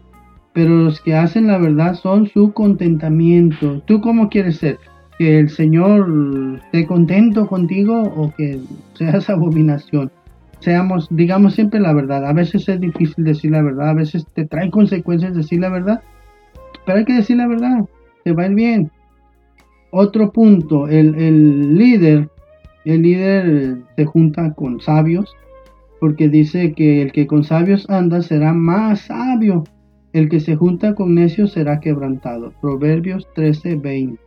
pero 0.54 0.69
los 0.69 1.00
que 1.00 1.13
hacen 1.13 1.48
la 1.48 1.58
verdad 1.58 1.95
son 1.95 2.28
su 2.28 2.52
contentamiento. 2.52 3.82
¿Tú 3.86 4.02
cómo 4.02 4.30
quieres 4.30 4.58
ser? 4.58 4.80
¿Que 5.17 5.39
el 5.39 5.50
Señor 5.50 6.60
esté 6.65 6.88
contento 6.88 7.48
contigo 7.48 8.02
o 8.02 8.34
que 8.36 8.60
seas 8.95 9.30
abominación? 9.30 10.12
Seamos, 10.65 11.08
digamos 11.12 11.54
siempre 11.54 11.80
la 11.80 11.93
verdad. 11.93 12.25
A 12.25 12.34
veces 12.34 12.67
es 12.67 12.80
difícil 12.80 13.23
decir 13.23 13.51
la 13.51 13.62
verdad, 13.62 13.89
a 13.89 13.93
veces 13.93 14.25
te 14.34 14.45
trae 14.45 14.71
consecuencias 14.71 15.36
decir 15.36 15.60
la 15.60 15.69
verdad, 15.69 16.01
pero 16.88 16.97
hay 16.97 17.06
que 17.06 17.13
decir 17.13 17.38
la 17.38 17.47
verdad, 17.47 17.86
te 18.23 18.32
va 18.32 18.43
a 18.43 18.47
ir 18.47 18.56
bien. 18.56 18.91
Otro 19.91 20.32
punto, 20.32 20.88
el, 20.88 21.13
el 21.21 21.78
líder, 21.78 22.32
el 22.84 23.04
líder 23.04 23.78
se 23.95 24.06
junta 24.06 24.56
con 24.56 24.82
sabios, 24.82 25.38
porque 25.99 26.30
dice 26.30 26.73
que 26.73 27.04
el 27.04 27.12
que 27.12 27.28
con 27.28 27.43
sabios 27.43 27.88
anda 27.88 28.23
será 28.23 28.51
más 28.51 29.01
sabio, 29.01 29.65
el 30.13 30.30
que 30.30 30.39
se 30.39 30.56
junta 30.56 30.95
con 30.95 31.13
necios 31.13 31.51
será 31.51 31.80
quebrantado. 31.80 32.54
Proverbios 32.60 33.28
13:20. 33.36 34.25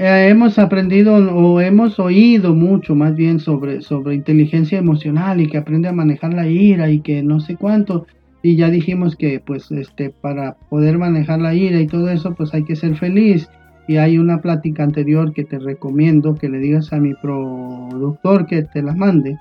Eh, 0.00 0.28
hemos 0.28 0.60
aprendido 0.60 1.16
o 1.16 1.60
hemos 1.60 1.98
oído 1.98 2.54
mucho 2.54 2.94
más 2.94 3.16
bien 3.16 3.40
sobre, 3.40 3.80
sobre 3.80 4.14
inteligencia 4.14 4.78
emocional 4.78 5.40
y 5.40 5.48
que 5.48 5.58
aprende 5.58 5.88
a 5.88 5.92
manejar 5.92 6.32
la 6.34 6.46
ira 6.46 6.88
y 6.88 7.00
que 7.00 7.20
no 7.24 7.40
sé 7.40 7.56
cuánto. 7.56 8.06
Y 8.40 8.54
ya 8.54 8.70
dijimos 8.70 9.16
que 9.16 9.40
pues 9.44 9.72
este 9.72 10.10
para 10.10 10.54
poder 10.70 10.98
manejar 10.98 11.40
la 11.40 11.52
ira 11.52 11.80
y 11.80 11.88
todo 11.88 12.10
eso 12.10 12.32
pues 12.32 12.54
hay 12.54 12.62
que 12.62 12.76
ser 12.76 12.94
feliz. 12.94 13.48
Y 13.88 13.96
hay 13.96 14.18
una 14.18 14.40
plática 14.40 14.84
anterior 14.84 15.32
que 15.32 15.42
te 15.42 15.58
recomiendo 15.58 16.36
que 16.36 16.48
le 16.48 16.58
digas 16.58 16.92
a 16.92 17.00
mi 17.00 17.14
productor 17.14 18.46
que 18.46 18.62
te 18.62 18.82
la 18.82 18.94
mande 18.94 19.36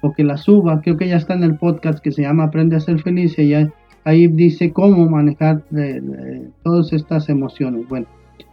o 0.00 0.12
que 0.12 0.24
la 0.24 0.36
suba. 0.36 0.80
Creo 0.80 0.96
que 0.96 1.06
ya 1.06 1.18
está 1.18 1.34
en 1.34 1.44
el 1.44 1.54
podcast 1.54 2.00
que 2.00 2.10
se 2.10 2.22
llama 2.22 2.44
Aprende 2.44 2.74
a 2.74 2.80
ser 2.80 3.00
feliz 3.00 3.38
y 3.38 3.54
ahí 4.02 4.26
dice 4.26 4.72
cómo 4.72 5.08
manejar 5.08 5.62
eh, 5.76 6.02
eh, 6.02 6.48
todas 6.64 6.92
estas 6.92 7.28
emociones. 7.28 7.86
Bueno, 7.88 8.08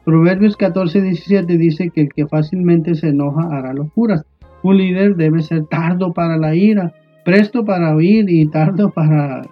Proverbios 0.09 0.57
14, 0.57 1.03
17 1.03 1.55
dice 1.59 1.91
que 1.91 2.01
el 2.01 2.09
que 2.09 2.25
fácilmente 2.25 2.95
se 2.95 3.09
enoja 3.09 3.47
hará 3.55 3.75
locuras. 3.75 4.25
Un 4.63 4.77
líder 4.77 5.15
debe 5.15 5.43
ser 5.43 5.65
tardo 5.65 6.13
para 6.13 6.35
la 6.35 6.55
ira, 6.55 6.91
presto 7.23 7.63
para 7.63 7.95
oír 7.95 8.27
y 8.27 8.47
tardo 8.47 8.89
para 8.89 9.43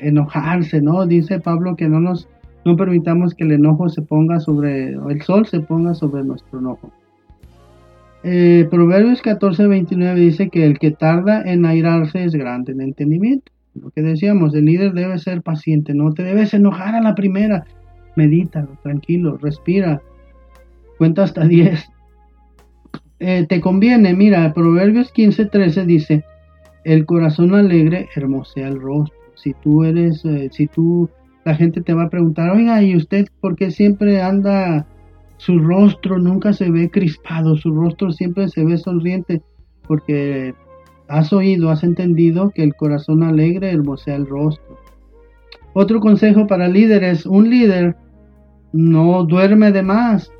enojarse, 0.00 0.82
¿no? 0.82 1.06
Dice 1.06 1.38
Pablo 1.38 1.76
que 1.76 1.88
no 1.88 2.00
nos 2.00 2.28
no 2.64 2.74
permitamos 2.74 3.36
que 3.36 3.44
el 3.44 3.52
enojo 3.52 3.88
se 3.88 4.02
ponga 4.02 4.40
sobre, 4.40 4.94
el 4.94 5.22
sol 5.22 5.46
se 5.46 5.60
ponga 5.60 5.94
sobre 5.94 6.24
nuestro 6.24 6.58
enojo. 6.58 6.90
Eh, 8.24 8.66
Proverbios 8.68 9.22
14, 9.22 9.68
29 9.68 10.18
dice 10.18 10.48
que 10.48 10.66
el 10.66 10.80
que 10.80 10.90
tarda 10.90 11.40
en 11.42 11.64
airarse 11.64 12.24
es 12.24 12.34
grande 12.34 12.72
en 12.72 12.80
entendimiento. 12.80 13.52
Lo 13.76 13.90
que 13.90 14.02
decíamos, 14.02 14.56
el 14.56 14.64
líder 14.64 14.92
debe 14.92 15.18
ser 15.18 15.42
paciente, 15.42 15.94
no 15.94 16.12
te 16.14 16.24
debes 16.24 16.52
enojar 16.52 16.96
a 16.96 17.00
la 17.00 17.14
primera. 17.14 17.64
Medita, 18.20 18.68
tranquilo, 18.82 19.38
respira, 19.38 20.02
cuenta 20.98 21.22
hasta 21.22 21.46
10. 21.46 21.90
Eh, 23.18 23.46
te 23.48 23.60
conviene, 23.62 24.12
mira, 24.14 24.52
Proverbios 24.52 25.10
15, 25.12 25.46
13 25.46 25.86
dice, 25.86 26.24
el 26.84 27.06
corazón 27.06 27.54
alegre 27.54 28.08
hermosea 28.14 28.68
el 28.68 28.78
rostro. 28.78 29.18
Si 29.36 29.54
tú 29.54 29.84
eres, 29.84 30.22
eh, 30.26 30.50
si 30.52 30.66
tú, 30.66 31.08
la 31.46 31.54
gente 31.54 31.80
te 31.80 31.94
va 31.94 32.04
a 32.04 32.10
preguntar, 32.10 32.50
oiga, 32.50 32.82
¿y 32.82 32.94
usted 32.94 33.26
por 33.40 33.56
qué 33.56 33.70
siempre 33.70 34.20
anda 34.20 34.86
su 35.38 35.58
rostro 35.58 36.18
nunca 36.18 36.52
se 36.52 36.70
ve 36.70 36.90
crispado, 36.90 37.56
su 37.56 37.74
rostro 37.74 38.12
siempre 38.12 38.48
se 38.48 38.62
ve 38.62 38.76
sonriente, 38.76 39.40
porque 39.88 40.54
has 41.08 41.32
oído, 41.32 41.70
has 41.70 41.82
entendido 41.82 42.50
que 42.50 42.62
el 42.62 42.74
corazón 42.74 43.22
alegre 43.22 43.70
hermosea 43.70 44.16
el 44.16 44.26
rostro. 44.26 44.78
Otro 45.72 46.00
consejo 46.00 46.46
para 46.46 46.68
líderes, 46.68 47.24
un 47.24 47.48
líder 47.48 47.96
no 48.72 49.24
duerme 49.24 49.72
de 49.72 49.82
más, 49.82 50.30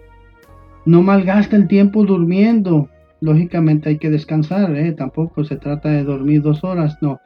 no 0.86 1.02
malgasta 1.02 1.56
el 1.56 1.68
tiempo 1.68 2.04
durmiendo. 2.04 2.88
Lógicamente 3.20 3.90
hay 3.90 3.98
que 3.98 4.10
descansar, 4.10 4.74
¿eh? 4.76 4.92
tampoco 4.92 5.44
se 5.44 5.56
trata 5.56 5.90
de 5.90 6.04
dormir 6.04 6.42
dos 6.42 6.64
horas, 6.64 6.96
no. 7.02 7.20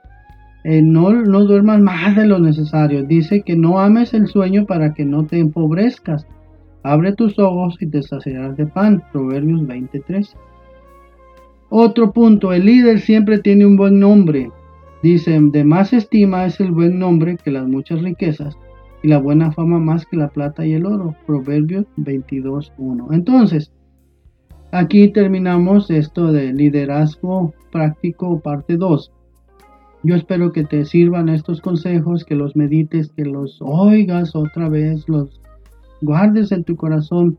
Eh, 0.65 0.81
no, 0.83 1.13
no 1.13 1.45
duermas 1.45 1.81
más 1.81 2.17
de 2.17 2.27
lo 2.27 2.39
necesario. 2.39 3.05
Dice 3.05 3.43
que 3.43 3.55
no 3.55 3.79
ames 3.79 4.15
el 4.15 4.27
sueño 4.27 4.65
para 4.67 4.95
que 4.95 5.05
no 5.05 5.27
te 5.27 5.39
empobrezcas. 5.39 6.27
Abre 6.83 7.13
tus 7.13 7.39
ojos 7.39 7.77
y 7.81 7.87
te 7.87 8.03
saciarás 8.03 8.57
de 8.57 8.67
pan. 8.67 9.03
Proverbios 9.13 9.67
23. 9.67 10.35
Otro 11.69 12.13
punto, 12.13 12.53
el 12.53 12.65
líder 12.65 13.01
siempre 13.01 13.39
tiene 13.39 13.67
un 13.67 13.77
buen 13.77 14.01
nombre. 14.01 14.51
Dice, 15.03 15.39
de 15.39 15.65
más 15.65 15.93
estima 15.93 16.47
es 16.47 16.59
el 16.61 16.73
buen 16.73 16.99
nombre 16.99 17.37
que 17.37 17.51
las 17.51 17.69
muchas 17.69 18.01
riquezas 18.01 18.57
y 19.05 19.09
la 19.09 19.19
buena 19.19 19.53
fama 19.53 19.79
más 19.79 20.07
que 20.07 20.17
la 20.17 20.31
plata 20.31 20.65
y 20.65 20.73
el 20.73 20.87
oro. 20.87 21.15
Proverbios 21.27 21.85
22.1. 21.99 23.09
Entonces, 23.13 23.71
aquí 24.73 25.09
terminamos 25.09 25.91
esto 25.91 26.33
de 26.33 26.55
liderazgo 26.55 27.53
práctico 27.71 28.41
parte 28.41 28.79
2. 28.79 29.13
Yo 30.05 30.15
espero 30.15 30.53
que 30.53 30.65
te 30.65 30.87
sirvan 30.87 31.29
estos 31.29 31.61
consejos, 31.61 32.25
que 32.25 32.35
los 32.35 32.57
medites, 32.57 33.13
que 33.13 33.27
los 33.27 33.59
oigas 33.61 34.35
otra 34.35 34.71
vez, 34.71 35.07
los 35.07 35.39
guardes 36.01 36.51
en 36.51 36.65
tu 36.65 36.75
corazón, 36.75 37.39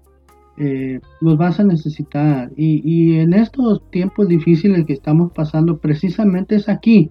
eh, 0.58 1.00
los 1.20 1.36
vas 1.36 1.60
a 1.60 1.64
necesitar. 1.64 2.52
Y, 2.56 3.18
en 3.18 3.34
estos 3.34 3.90
tiempos 3.90 4.28
difíciles 4.28 4.86
que 4.86 4.94
estamos 4.94 5.32
pasando, 5.32 5.80
precisamente 5.80 6.58
es 6.58 6.70
aquí, 6.70 7.10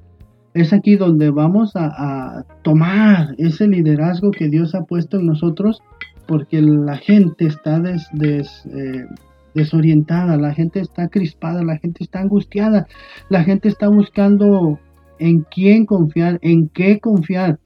es 0.55 0.73
aquí 0.73 0.95
donde 0.95 1.31
vamos 1.31 1.73
a, 1.75 2.45
tomar 2.62 3.35
ese 3.38 3.67
liderazgo 3.67 4.31
que 4.31 4.49
Dios 4.49 4.75
ha 4.75 4.85
puesto 4.85 5.19
en 5.19 5.27
nosotros, 5.27 5.83
porque 6.27 6.62
la 6.62 6.97
gente 6.97 7.47
está 7.47 7.83
eh, 7.85 9.07
desorientada, 9.53 10.37
la 10.37 10.55
gente 10.55 10.81
está 10.81 11.09
crispada, 11.09 11.62
la 11.62 11.77
gente 11.79 12.05
está 12.05 12.21
angustiada, 12.21 12.87
la 13.29 13.43
gente 13.43 13.69
está 13.69 13.88
buscando 13.88 14.79
en 15.19 15.40
quién 15.43 15.85
confiar, 15.87 16.38
en 16.40 16.69
qué 16.69 17.01
confiar. 17.01 17.59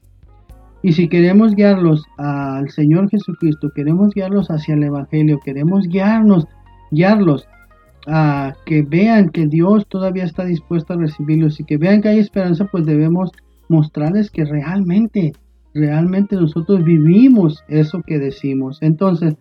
Y 0.81 0.93
si 0.93 1.07
queremos 1.07 1.55
guiarlos 1.55 2.03
al 2.17 2.69
Señor 2.69 3.09
Jesucristo, 3.09 3.69
queremos 3.75 4.13
guiarlos 4.13 4.49
hacia 4.49 4.73
el 4.73 4.83
Evangelio, 4.83 5.39
queremos 5.43 5.87
guiarnos, 5.87 6.47
guiarlos 6.91 7.47
a 8.07 8.55
que 8.65 8.81
vean 8.81 9.29
que 9.29 9.47
Dios 9.47 9.87
todavía 9.87 10.23
está 10.23 10.45
dispuesto 10.45 10.93
a 10.93 10.97
recibirlos 10.97 11.59
y 11.59 11.63
que 11.63 11.77
vean 11.77 12.01
que 12.01 12.09
hay 12.09 12.19
esperanza, 12.19 12.65
pues 12.65 12.85
debemos 12.85 13.31
mostrarles 13.67 14.31
que 14.31 14.45
realmente, 14.45 15.33
realmente 15.73 16.35
nosotros 16.35 16.83
vivimos 16.83 17.63
eso 17.67 18.01
que 18.01 18.19
decimos. 18.19 18.79
Entonces, 18.81 19.35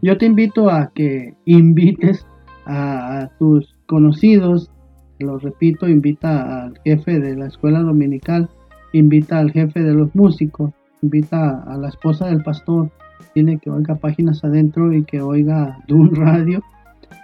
yo 0.00 0.18
te 0.18 0.26
invito 0.26 0.68
a 0.68 0.90
que 0.94 1.34
invites 1.44 2.26
a, 2.66 3.30
tus 3.38 3.74
conocidos, 3.86 4.70
lo 5.18 5.38
repito, 5.38 5.88
invita 5.88 6.64
al 6.64 6.78
jefe 6.84 7.20
de 7.20 7.36
la 7.36 7.46
escuela 7.46 7.80
dominical, 7.80 8.48
invita 8.92 9.38
al 9.38 9.52
jefe 9.52 9.80
de 9.80 9.94
los 9.94 10.14
músicos, 10.14 10.72
invita 11.02 11.62
a 11.62 11.76
la 11.76 11.88
esposa 11.88 12.26
del 12.26 12.42
pastor, 12.42 12.90
tiene 13.34 13.58
que 13.58 13.70
oiga 13.70 13.94
páginas 13.94 14.42
adentro 14.44 14.92
y 14.92 15.04
que 15.04 15.20
oiga 15.20 15.78
un 15.88 16.14
Radio. 16.14 16.62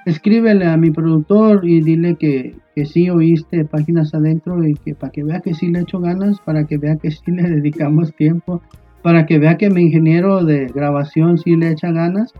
Escríbele 0.06 0.66
a 0.66 0.76
mi 0.76 0.90
productor 0.90 1.66
y 1.66 1.80
dile 1.80 2.16
que, 2.16 2.56
que 2.74 2.86
sí 2.86 3.10
oíste 3.10 3.64
páginas 3.64 4.14
adentro 4.14 4.66
y 4.66 4.74
que 4.74 4.94
para 4.94 5.12
que 5.12 5.24
vea 5.24 5.40
que 5.40 5.54
sí 5.54 5.68
le 5.68 5.80
echo 5.80 6.00
ganas, 6.00 6.40
para 6.40 6.64
que 6.64 6.78
vea 6.78 6.96
que 6.96 7.10
sí 7.10 7.30
le 7.30 7.42
dedicamos 7.50 8.14
tiempo 8.14 8.62
para 9.02 9.26
que 9.26 9.38
vea 9.38 9.56
que 9.56 9.70
mi 9.70 9.82
ingeniero 9.82 10.44
de 10.44 10.66
grabación 10.66 11.38
sí 11.38 11.56
le 11.56 11.70
echa 11.70 11.90
ganas. 11.92 12.32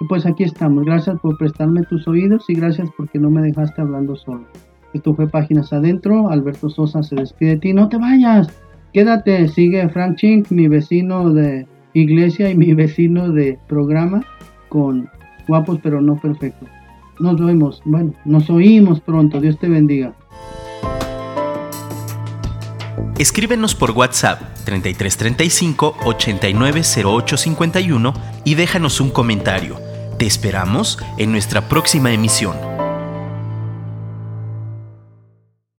Y 0.00 0.04
pues 0.06 0.26
aquí 0.26 0.44
estamos. 0.44 0.84
Gracias 0.84 1.18
por 1.20 1.38
prestarme 1.38 1.82
tus 1.84 2.06
oídos 2.06 2.44
y 2.48 2.54
gracias 2.54 2.88
porque 2.96 3.18
no 3.18 3.30
me 3.30 3.42
dejaste 3.42 3.80
hablando 3.80 4.14
solo. 4.16 4.46
Esto 4.92 5.14
fue 5.14 5.28
Páginas 5.28 5.72
Adentro. 5.72 6.28
Alberto 6.28 6.68
Sosa 6.68 7.02
se 7.02 7.16
despide 7.16 7.50
de 7.50 7.56
ti. 7.56 7.72
No 7.72 7.88
te 7.88 7.96
vayas. 7.96 8.48
Quédate. 8.92 9.48
Sigue 9.48 9.88
Frank 9.88 10.16
Chink, 10.16 10.50
mi 10.50 10.68
vecino 10.68 11.32
de 11.32 11.66
iglesia 11.94 12.50
y 12.50 12.56
mi 12.56 12.74
vecino 12.74 13.32
de 13.32 13.58
programa 13.66 14.22
con 14.68 15.08
guapos 15.48 15.80
pero 15.82 16.00
no 16.00 16.16
perfectos. 16.16 16.68
Nos 17.18 17.38
vemos. 17.38 17.82
Bueno, 17.84 18.14
nos 18.24 18.48
oímos 18.50 19.00
pronto. 19.00 19.40
Dios 19.40 19.58
te 19.58 19.68
bendiga. 19.68 20.14
Escríbenos 23.18 23.74
por 23.74 23.92
WhatsApp 23.92 24.42
3335 24.64 25.96
890851 26.04 28.12
y 28.44 28.54
déjanos 28.54 29.00
un 29.00 29.10
comentario. 29.10 29.80
Te 30.18 30.26
esperamos 30.26 30.98
en 31.16 31.32
nuestra 31.32 31.68
próxima 31.68 32.12
emisión. 32.12 32.75